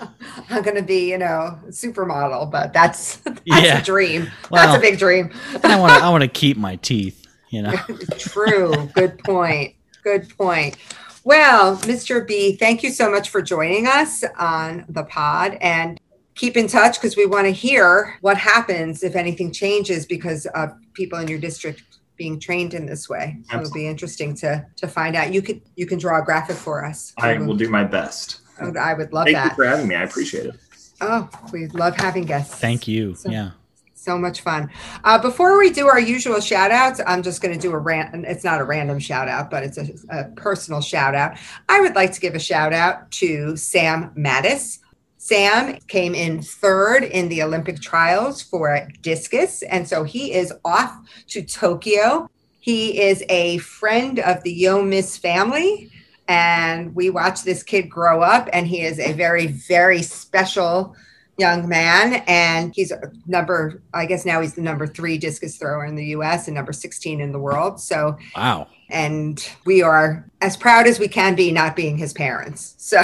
[0.00, 0.06] uh,
[0.50, 2.50] I'm going to be, you know, supermodel.
[2.50, 3.80] But that's that's yeah.
[3.80, 4.30] a dream.
[4.50, 5.32] Well, that's a big dream.
[5.62, 7.26] I want to I want to keep my teeth.
[7.50, 7.76] You know.
[8.18, 8.90] True.
[8.94, 9.74] Good point.
[10.02, 10.76] Good point.
[11.24, 12.26] Well, Mr.
[12.26, 15.58] B, thank you so much for joining us on the pod.
[15.60, 16.00] And
[16.36, 20.72] keep in touch because we want to hear what happens if anything changes because of
[20.92, 21.82] people in your district
[22.16, 23.38] being trained in this way.
[23.50, 25.32] So it'll be interesting to to find out.
[25.32, 27.12] You could you can draw a graphic for us.
[27.18, 28.40] I will do my best.
[28.58, 29.42] I would love Thank that.
[29.42, 29.94] Thank you for having me.
[29.94, 30.54] I appreciate it.
[31.00, 32.54] Oh, we love having guests.
[32.54, 33.14] Thank you.
[33.14, 33.50] So, yeah.
[33.94, 34.70] So much fun.
[35.04, 38.24] Uh, before we do our usual shout outs, I'm just going to do a rant.
[38.24, 41.36] It's not a random shout out, but it's a, a personal shout out.
[41.68, 44.78] I would like to give a shout out to Sam Mattis
[45.26, 49.62] Sam came in third in the Olympic trials for discus.
[49.62, 50.96] And so he is off
[51.28, 52.30] to Tokyo.
[52.60, 55.90] He is a friend of the Yo Miss family.
[56.28, 60.96] And we watch this kid grow up, and he is a very, very special
[61.38, 62.22] young man.
[62.26, 62.92] And he's
[63.26, 66.72] number, I guess now he's the number three discus thrower in the US and number
[66.72, 67.80] 16 in the world.
[67.80, 72.74] So, wow and we are as proud as we can be not being his parents
[72.78, 73.02] so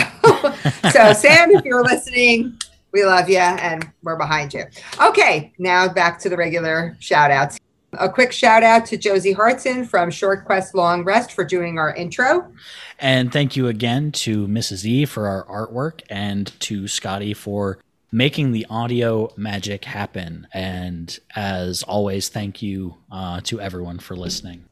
[0.90, 2.56] so sam if you're listening
[2.92, 4.64] we love you and we're behind you
[5.00, 7.58] okay now back to the regular shout outs
[7.98, 11.94] a quick shout out to josie hartson from short quest long rest for doing our
[11.94, 12.52] intro
[12.98, 17.78] and thank you again to mrs e for our artwork and to scotty for
[18.12, 24.66] making the audio magic happen and as always thank you uh, to everyone for listening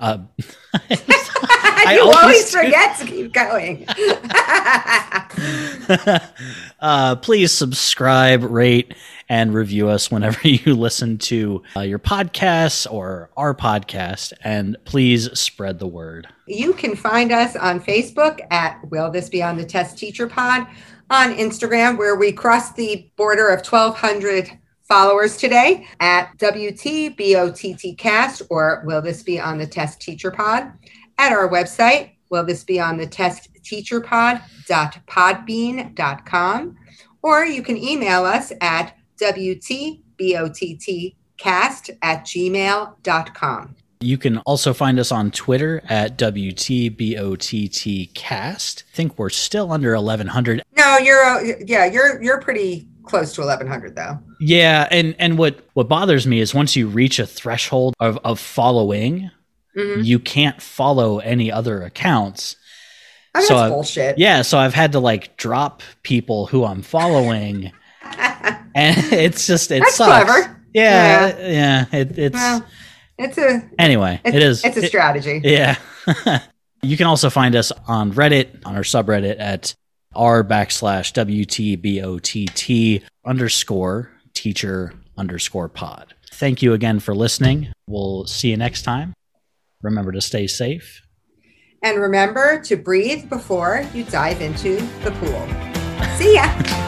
[0.00, 0.18] uh,
[0.90, 3.86] you always, always forget to keep going.
[6.80, 8.94] uh, please subscribe, rate,
[9.28, 14.32] and review us whenever you listen to uh, your podcasts or our podcast.
[14.42, 16.28] And please spread the word.
[16.46, 20.66] You can find us on Facebook at Will This Be on the Test Teacher Pod,
[21.10, 29.02] on Instagram, where we crossed the border of 1,200 followers today at WTBOTTcast, or will
[29.02, 30.72] this be on the Test Teacher Pod?
[31.18, 36.76] At our website, will this be on the Test Teacher Pod.podbean.com?
[37.22, 43.76] Or you can email us at WTBOTTcast at gmail.com.
[44.00, 48.82] You can also find us on Twitter at WTBOTTcast.
[48.82, 50.62] I think we're still under 1100.
[50.76, 54.18] No, you're uh, yeah, you're you're pretty close to 1100 though.
[54.38, 58.38] Yeah, and and what what bothers me is once you reach a threshold of of
[58.38, 59.30] following,
[59.76, 60.02] mm-hmm.
[60.02, 62.56] you can't follow any other accounts.
[63.34, 64.18] I mean, so that's bullshit.
[64.18, 67.72] Yeah, so I've had to like drop people who I'm following,
[68.02, 70.24] and it's just it that's sucks.
[70.24, 70.54] clever.
[70.74, 72.64] Yeah, yeah, yeah it, it's well,
[73.18, 74.20] it's a anyway.
[74.24, 74.64] It's, it is.
[74.64, 75.40] It's a strategy.
[75.42, 76.40] It, yeah.
[76.82, 79.74] you can also find us on Reddit on our subreddit at
[80.14, 81.12] r backslash
[81.82, 86.14] WTBOTT underscore teacher underscore pod.
[86.32, 87.72] Thank you again for listening.
[87.88, 89.14] We'll see you next time.
[89.82, 91.02] Remember to stay safe.
[91.82, 96.16] And remember to breathe before you dive into the pool.
[96.16, 96.84] See ya.